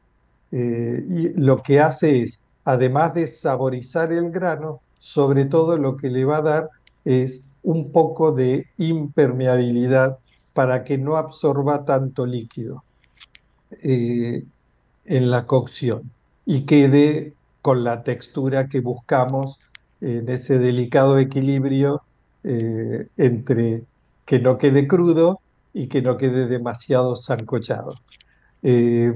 eh, 0.50 1.04
y 1.08 1.28
lo 1.34 1.62
que 1.62 1.78
hace 1.78 2.22
es, 2.22 2.40
además 2.64 3.14
de 3.14 3.28
saborizar 3.28 4.12
el 4.12 4.32
grano, 4.32 4.80
sobre 4.98 5.44
todo 5.44 5.78
lo 5.78 5.96
que 5.96 6.10
le 6.10 6.24
va 6.24 6.38
a 6.38 6.42
dar 6.42 6.70
es 7.04 7.42
un 7.62 7.92
poco 7.92 8.32
de 8.32 8.66
impermeabilidad 8.78 10.18
para 10.52 10.84
que 10.84 10.98
no 10.98 11.16
absorba 11.16 11.84
tanto 11.84 12.26
líquido 12.26 12.84
eh, 13.82 14.44
en 15.04 15.30
la 15.30 15.46
cocción 15.46 16.10
y 16.46 16.62
quede 16.62 17.32
con 17.62 17.82
la 17.84 18.02
textura 18.02 18.68
que 18.68 18.80
buscamos 18.80 19.58
en 20.00 20.28
ese 20.28 20.58
delicado 20.58 21.18
equilibrio 21.18 22.02
eh, 22.44 23.08
entre 23.16 23.82
que 24.26 24.38
no 24.38 24.58
quede 24.58 24.86
crudo 24.86 25.40
y 25.72 25.88
que 25.88 26.02
no 26.02 26.16
quede 26.16 26.46
demasiado 26.46 27.16
zancochado. 27.16 27.94
Eh, 28.62 29.14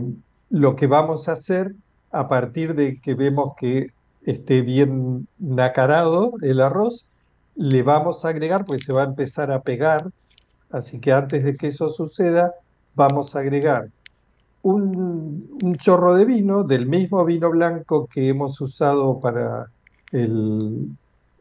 lo 0.50 0.76
que 0.76 0.86
vamos 0.86 1.28
a 1.28 1.32
hacer 1.32 1.74
a 2.10 2.28
partir 2.28 2.74
de 2.74 3.00
que 3.00 3.14
vemos 3.14 3.52
que 3.56 3.92
esté 4.22 4.62
bien 4.62 5.28
nacarado 5.38 6.32
el 6.42 6.60
arroz, 6.60 7.06
le 7.58 7.82
vamos 7.82 8.24
a 8.24 8.28
agregar, 8.30 8.64
pues 8.64 8.84
se 8.84 8.92
va 8.94 9.02
a 9.02 9.06
empezar 9.06 9.52
a 9.52 9.60
pegar, 9.60 10.10
así 10.70 11.00
que 11.00 11.12
antes 11.12 11.44
de 11.44 11.56
que 11.56 11.68
eso 11.68 11.90
suceda, 11.90 12.54
vamos 12.94 13.36
a 13.36 13.40
agregar 13.40 13.90
un, 14.62 15.76
chorro 15.78 16.14
de 16.14 16.24
vino, 16.24 16.64
del 16.64 16.86
mismo 16.86 17.24
vino 17.24 17.50
blanco 17.50 18.06
que 18.06 18.28
hemos 18.28 18.60
usado 18.60 19.20
para 19.20 19.70
el, 20.12 20.88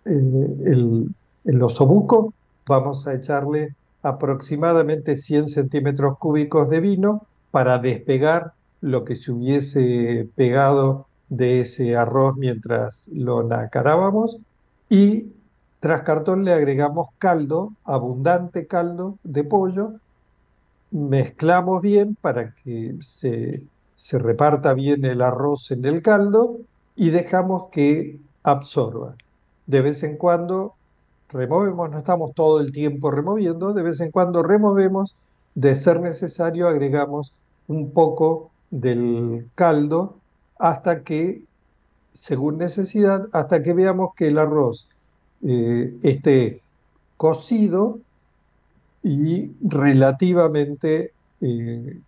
el, 0.05 1.15
el, 1.45 1.61
osobuco, 1.63 2.33
vamos 2.65 3.07
a 3.07 3.13
echarle 3.13 3.75
aproximadamente 4.03 5.17
100 5.17 5.49
centímetros 5.49 6.17
cúbicos 6.17 6.69
de 6.69 6.79
vino 6.79 7.25
para 7.51 7.79
despegar 7.79 8.53
lo 8.81 9.03
que 9.03 9.15
se 9.15 9.31
hubiese 9.31 10.29
pegado 10.35 11.07
de 11.29 11.61
ese 11.61 11.95
arroz 11.95 12.37
mientras 12.37 13.07
lo 13.11 13.43
nacarábamos. 13.43 14.37
Y 14.89 15.33
tras 15.87 16.01
cartón 16.01 16.43
le 16.43 16.51
agregamos 16.51 17.07
caldo, 17.17 17.71
abundante 17.85 18.67
caldo 18.67 19.17
de 19.23 19.45
pollo 19.45 19.93
mezclamos 20.91 21.81
bien 21.81 22.17
para 22.19 22.53
que 22.55 22.97
se, 22.99 23.63
reparta 24.11 24.73
bien 24.73 25.05
el 25.05 25.21
arroz 25.21 25.71
en 25.71 25.85
el 25.85 26.01
caldo 26.01 26.57
y 26.97 27.11
dejamos 27.11 27.69
que 27.71 28.19
absorba. 28.43 29.15
De 29.65 29.79
vez 29.79 30.03
en 30.03 30.17
cuando 30.17 30.73
removemos, 31.29 31.89
no 31.89 31.99
estamos 31.99 32.33
todo 32.33 32.59
el 32.59 32.73
tiempo 32.73 33.09
removiendo, 33.09 33.71
de 33.71 33.83
vez 33.83 34.01
en 34.01 34.11
cuando 34.11 34.43
removemos, 34.43 35.15
de 35.55 35.73
ser 35.73 36.01
necesario 36.01 36.67
agregamos 36.67 37.33
un 37.69 37.91
poco 37.91 38.51
del 38.71 39.47
caldo 39.55 40.17
hasta 40.59 41.03
que, 41.03 41.45
según 42.11 42.57
necesidad, 42.57 43.29
hasta 43.31 43.63
que 43.63 43.71
veamos 43.71 44.09
que 44.17 44.27
el 44.27 44.37
arroz 44.37 44.89
eh, 45.43 45.95
esté 46.01 46.61
cocido 47.15 47.99
y 49.03 49.51
relativamente 49.61 51.11
eh, 51.41 51.99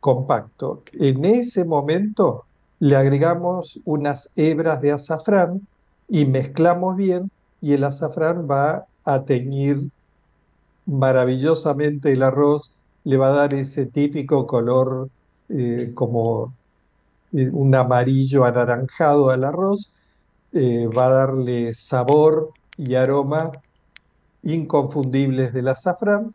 compacto. 0.00 0.82
En 0.92 1.24
ese 1.24 1.64
momento 1.64 2.44
le 2.80 2.96
agregamos 2.96 3.78
unas 3.84 4.30
hebras 4.36 4.80
de 4.80 4.92
azafrán 4.92 5.66
y 6.08 6.26
mezclamos 6.26 6.96
bien 6.96 7.30
y 7.60 7.72
el 7.72 7.84
azafrán 7.84 8.48
va 8.50 8.86
a 9.04 9.22
teñir 9.24 9.88
maravillosamente 10.86 12.12
el 12.12 12.22
arroz, 12.22 12.72
le 13.04 13.16
va 13.16 13.28
a 13.28 13.32
dar 13.32 13.54
ese 13.54 13.86
típico 13.86 14.46
color 14.46 15.08
eh, 15.48 15.92
como 15.94 16.52
eh, 17.32 17.48
un 17.52 17.74
amarillo 17.74 18.44
anaranjado 18.44 19.30
al 19.30 19.44
arroz, 19.44 19.90
va 20.56 21.06
a 21.06 21.10
darle 21.10 21.74
sabor 21.74 22.52
y 22.76 22.94
aroma 22.94 23.52
inconfundibles 24.42 25.52
del 25.52 25.68
azafrán 25.68 26.34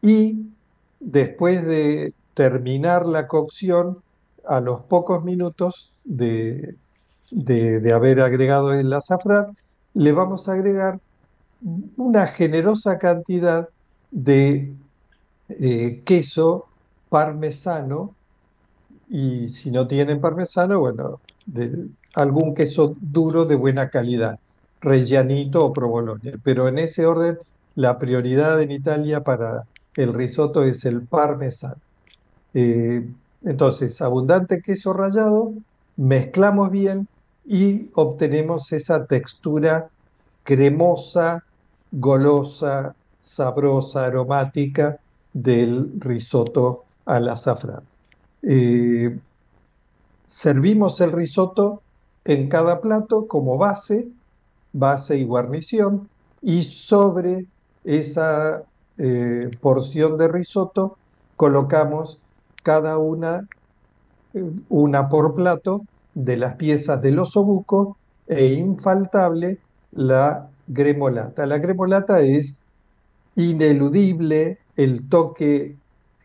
y 0.00 0.46
después 1.00 1.64
de 1.64 2.14
terminar 2.34 3.06
la 3.06 3.26
cocción, 3.28 3.98
a 4.46 4.60
los 4.60 4.80
pocos 4.82 5.22
minutos 5.22 5.92
de, 6.04 6.74
de, 7.30 7.92
haber 7.92 8.20
agregado 8.20 8.72
el 8.72 8.92
azafrán, 8.92 9.56
le 9.94 10.12
vamos 10.12 10.48
a 10.48 10.54
agregar 10.54 10.98
una 11.96 12.26
generosa 12.26 12.98
cantidad 12.98 13.68
de 14.10 14.74
eh, 15.48 16.02
queso 16.04 16.66
parmesano 17.08 18.14
y 19.08 19.48
si 19.48 19.70
no 19.70 19.86
tienen 19.86 20.20
parmesano, 20.20 20.80
bueno, 20.80 21.20
algún 22.14 22.54
queso 22.54 22.96
duro 23.00 23.44
de 23.44 23.56
buena 23.56 23.90
calidad. 23.90 24.38
Reggianito 24.82 25.64
o 25.64 25.72
provolone. 25.72 26.34
Pero 26.42 26.68
en 26.68 26.78
ese 26.78 27.06
orden, 27.06 27.38
la 27.76 27.98
prioridad 27.98 28.60
en 28.60 28.70
Italia 28.70 29.22
para 29.22 29.64
el 29.96 30.12
risotto 30.12 30.64
es 30.64 30.84
el 30.84 31.02
parmesano. 31.02 31.80
Eh, 32.54 33.08
entonces, 33.44 34.00
abundante 34.00 34.60
queso 34.60 34.92
rallado, 34.92 35.52
mezclamos 35.96 36.70
bien 36.70 37.08
y 37.46 37.90
obtenemos 37.94 38.72
esa 38.72 39.06
textura 39.06 39.88
cremosa, 40.44 41.44
golosa, 41.90 42.94
sabrosa, 43.18 44.06
aromática 44.06 44.98
del 45.32 45.92
risotto 45.98 46.84
al 47.06 47.28
azafrán. 47.28 47.82
Eh, 48.42 49.16
servimos 50.26 51.00
el 51.00 51.12
risotto 51.12 51.82
en 52.24 52.48
cada 52.48 52.80
plato 52.80 53.26
como 53.26 53.58
base 53.58 54.08
base 54.72 55.18
y 55.18 55.24
guarnición, 55.24 56.08
y 56.40 56.62
sobre 56.64 57.46
esa 57.84 58.62
eh, 58.98 59.50
porción 59.60 60.18
de 60.18 60.28
risotto 60.28 60.96
colocamos 61.36 62.18
cada 62.62 62.98
una, 62.98 63.46
una 64.68 65.08
por 65.08 65.34
plato, 65.34 65.82
de 66.14 66.36
las 66.36 66.56
piezas 66.56 67.00
del 67.00 67.18
osobuco 67.18 67.96
e 68.26 68.52
infaltable 68.54 69.58
la 69.92 70.48
gremolata. 70.66 71.46
La 71.46 71.58
gremolata 71.58 72.20
es 72.20 72.56
ineludible, 73.34 74.58
el 74.76 75.08
toque 75.08 75.76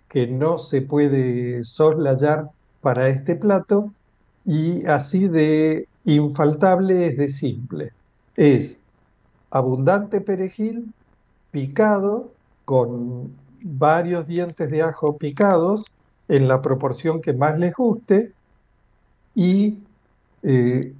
que 0.09 0.27
no 0.27 0.57
se 0.57 0.81
puede 0.81 1.63
soslayar 1.63 2.49
para 2.81 3.07
este 3.07 3.35
plato 3.35 3.93
y 4.45 4.85
así 4.85 5.27
de 5.27 5.87
infaltable 6.03 7.07
es 7.07 7.17
de 7.17 7.29
simple 7.29 7.91
es 8.38 8.79
abundante 9.49 10.21
perejil 10.21 10.93
picado 11.51 12.31
con 12.65 13.33
varios 13.61 14.27
dientes 14.27 14.69
de 14.69 14.83
ajo 14.83 15.17
picados 15.17 15.85
en 16.27 16.47
la 16.47 16.61
proporción 16.61 17.21
que 17.21 17.33
más 17.33 17.57
les 17.57 17.73
guste 17.73 18.31
y 19.33 19.79
eh, 20.43 20.93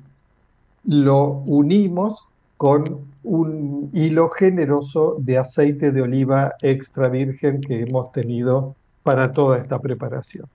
lo 0.86 1.44
unimos 1.46 2.26
con 2.58 3.06
un 3.24 3.92
hilo 3.94 4.30
generoso 4.30 5.18
de 5.20 5.38
aceite 5.38 5.92
de 5.92 6.02
oliva 6.02 6.56
extra 6.62 7.08
virgen 7.08 7.62
que 7.62 7.82
hemos 7.82 8.12
tenido 8.12 8.76
para 9.04 9.32
toda 9.32 9.60
esta 9.60 9.80
preparación. 9.80 10.48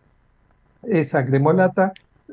Esa 0.83 1.25
cremolata, 1.25 1.93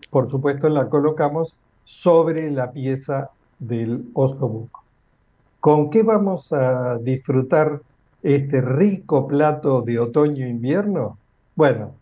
por 0.09 0.29
supuesto, 0.29 0.69
la 0.69 0.89
colocamos 0.89 1.55
sobre 1.83 2.49
la 2.51 2.71
pieza 2.71 3.29
del 3.59 4.09
osobuco. 4.13 4.83
¿Con 5.59 5.89
qué 5.89 6.03
vamos 6.03 6.51
a 6.53 6.97
disfrutar 6.97 7.81
este 8.23 8.61
rico 8.61 9.27
plato 9.27 9.81
de 9.81 9.99
otoño-invierno? 9.99 11.17
Bueno, 11.55 11.93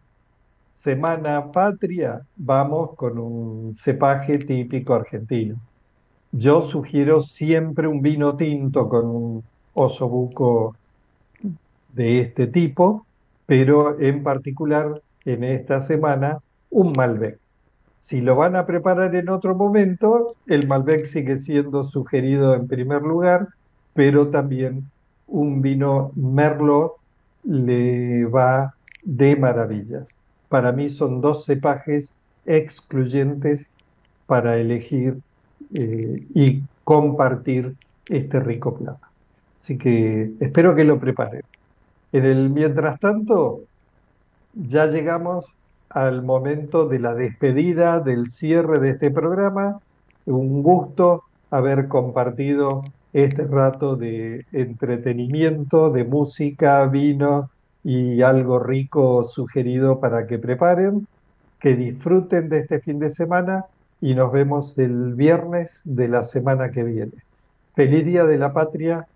Semana 0.70 1.52
Patria, 1.52 2.22
vamos 2.36 2.94
con 2.96 3.18
un 3.18 3.74
cepaje 3.76 4.38
típico 4.38 4.94
argentino. 4.94 5.56
Yo 6.32 6.62
sugiero 6.62 7.22
siempre 7.22 7.88
un 7.88 8.02
vino 8.02 8.36
tinto 8.36 8.88
con 8.88 9.08
un 9.08 9.44
osobuco 9.74 10.76
de 11.94 12.22
este 12.22 12.48
tipo, 12.48 13.06
pero 13.48 14.00
en 14.00 14.22
particular 14.22 15.02
en 15.26 15.44
esta 15.44 15.82
semana 15.82 16.40
un 16.70 16.94
Malbec. 16.96 17.40
Si 18.08 18.22
lo 18.22 18.38
van 18.38 18.56
a 18.56 18.66
preparar 18.66 19.14
en 19.16 19.28
otro 19.28 19.54
momento, 19.54 20.38
el 20.46 20.66
Malbec 20.66 21.08
sigue 21.08 21.40
siendo 21.40 21.84
sugerido 21.84 22.56
en 22.56 22.66
primer 22.66 23.02
lugar, 23.02 23.50
pero 23.94 24.30
también 24.30 24.90
un 25.28 25.62
vino 25.62 26.14
Merlot 26.16 26.94
le 27.44 28.24
va 28.28 28.74
de 29.04 29.36
maravillas. 29.36 30.16
Para 30.48 30.72
mí 30.72 30.90
son 30.90 31.20
dos 31.20 31.44
cepajes 31.44 32.14
excluyentes 32.46 33.68
para 34.26 34.56
elegir 34.56 35.20
eh, 35.74 36.26
y 36.34 36.64
compartir 36.86 37.76
este 38.08 38.40
rico 38.40 38.74
plato. 38.74 39.06
Así 39.62 39.78
que 39.78 40.32
espero 40.40 40.76
que 40.76 40.86
lo 40.86 40.98
preparen. 40.98 41.44
En 42.14 42.24
el 42.24 42.52
mientras 42.52 43.02
tanto, 43.02 43.64
ya 44.54 44.86
llegamos 44.86 45.54
al 45.90 46.24
momento 46.24 46.88
de 46.88 47.00
la 47.00 47.14
despedida, 47.14 48.00
del 48.00 48.30
cierre 48.30 48.80
de 48.80 48.92
este 48.92 49.12
programa. 49.12 49.80
Un 50.26 50.62
gusto 50.64 51.24
haber 51.50 51.88
compartido 51.88 52.84
este 53.14 53.48
rato 53.48 53.96
de 53.96 54.46
entretenimiento, 54.52 55.90
de 55.90 56.04
música, 56.04 56.86
vino 56.88 57.50
y 57.84 58.22
algo 58.22 58.60
rico 58.60 59.24
sugerido 59.24 60.00
para 60.00 60.28
que 60.28 60.40
preparen, 60.40 61.08
que 61.60 61.76
disfruten 61.76 62.50
de 62.50 62.60
este 62.60 62.80
fin 62.80 63.00
de 63.00 63.10
semana 63.10 63.66
y 64.02 64.14
nos 64.14 64.32
vemos 64.32 64.78
el 64.78 65.16
viernes 65.16 65.82
de 65.86 66.08
la 66.10 66.24
semana 66.24 66.70
que 66.70 66.84
viene. 66.84 67.14
Feliz 67.76 68.06
Día 68.06 68.26
de 68.26 68.38
la 68.38 68.54
Patria, 68.54 69.08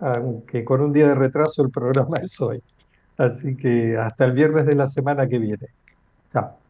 aunque 0.00 0.64
con 0.64 0.80
un 0.80 0.92
día 0.92 1.08
de 1.08 1.14
retraso 1.14 1.62
el 1.62 1.70
programa 1.70 2.16
es 2.22 2.40
hoy. 2.40 2.62
Así 3.18 3.56
que 3.56 3.96
hasta 3.96 4.24
el 4.24 4.32
viernes 4.32 4.66
de 4.66 4.74
la 4.74 4.88
semana 4.88 5.28
que 5.28 5.38
viene. 5.38 5.68
Tchau. 6.32 6.61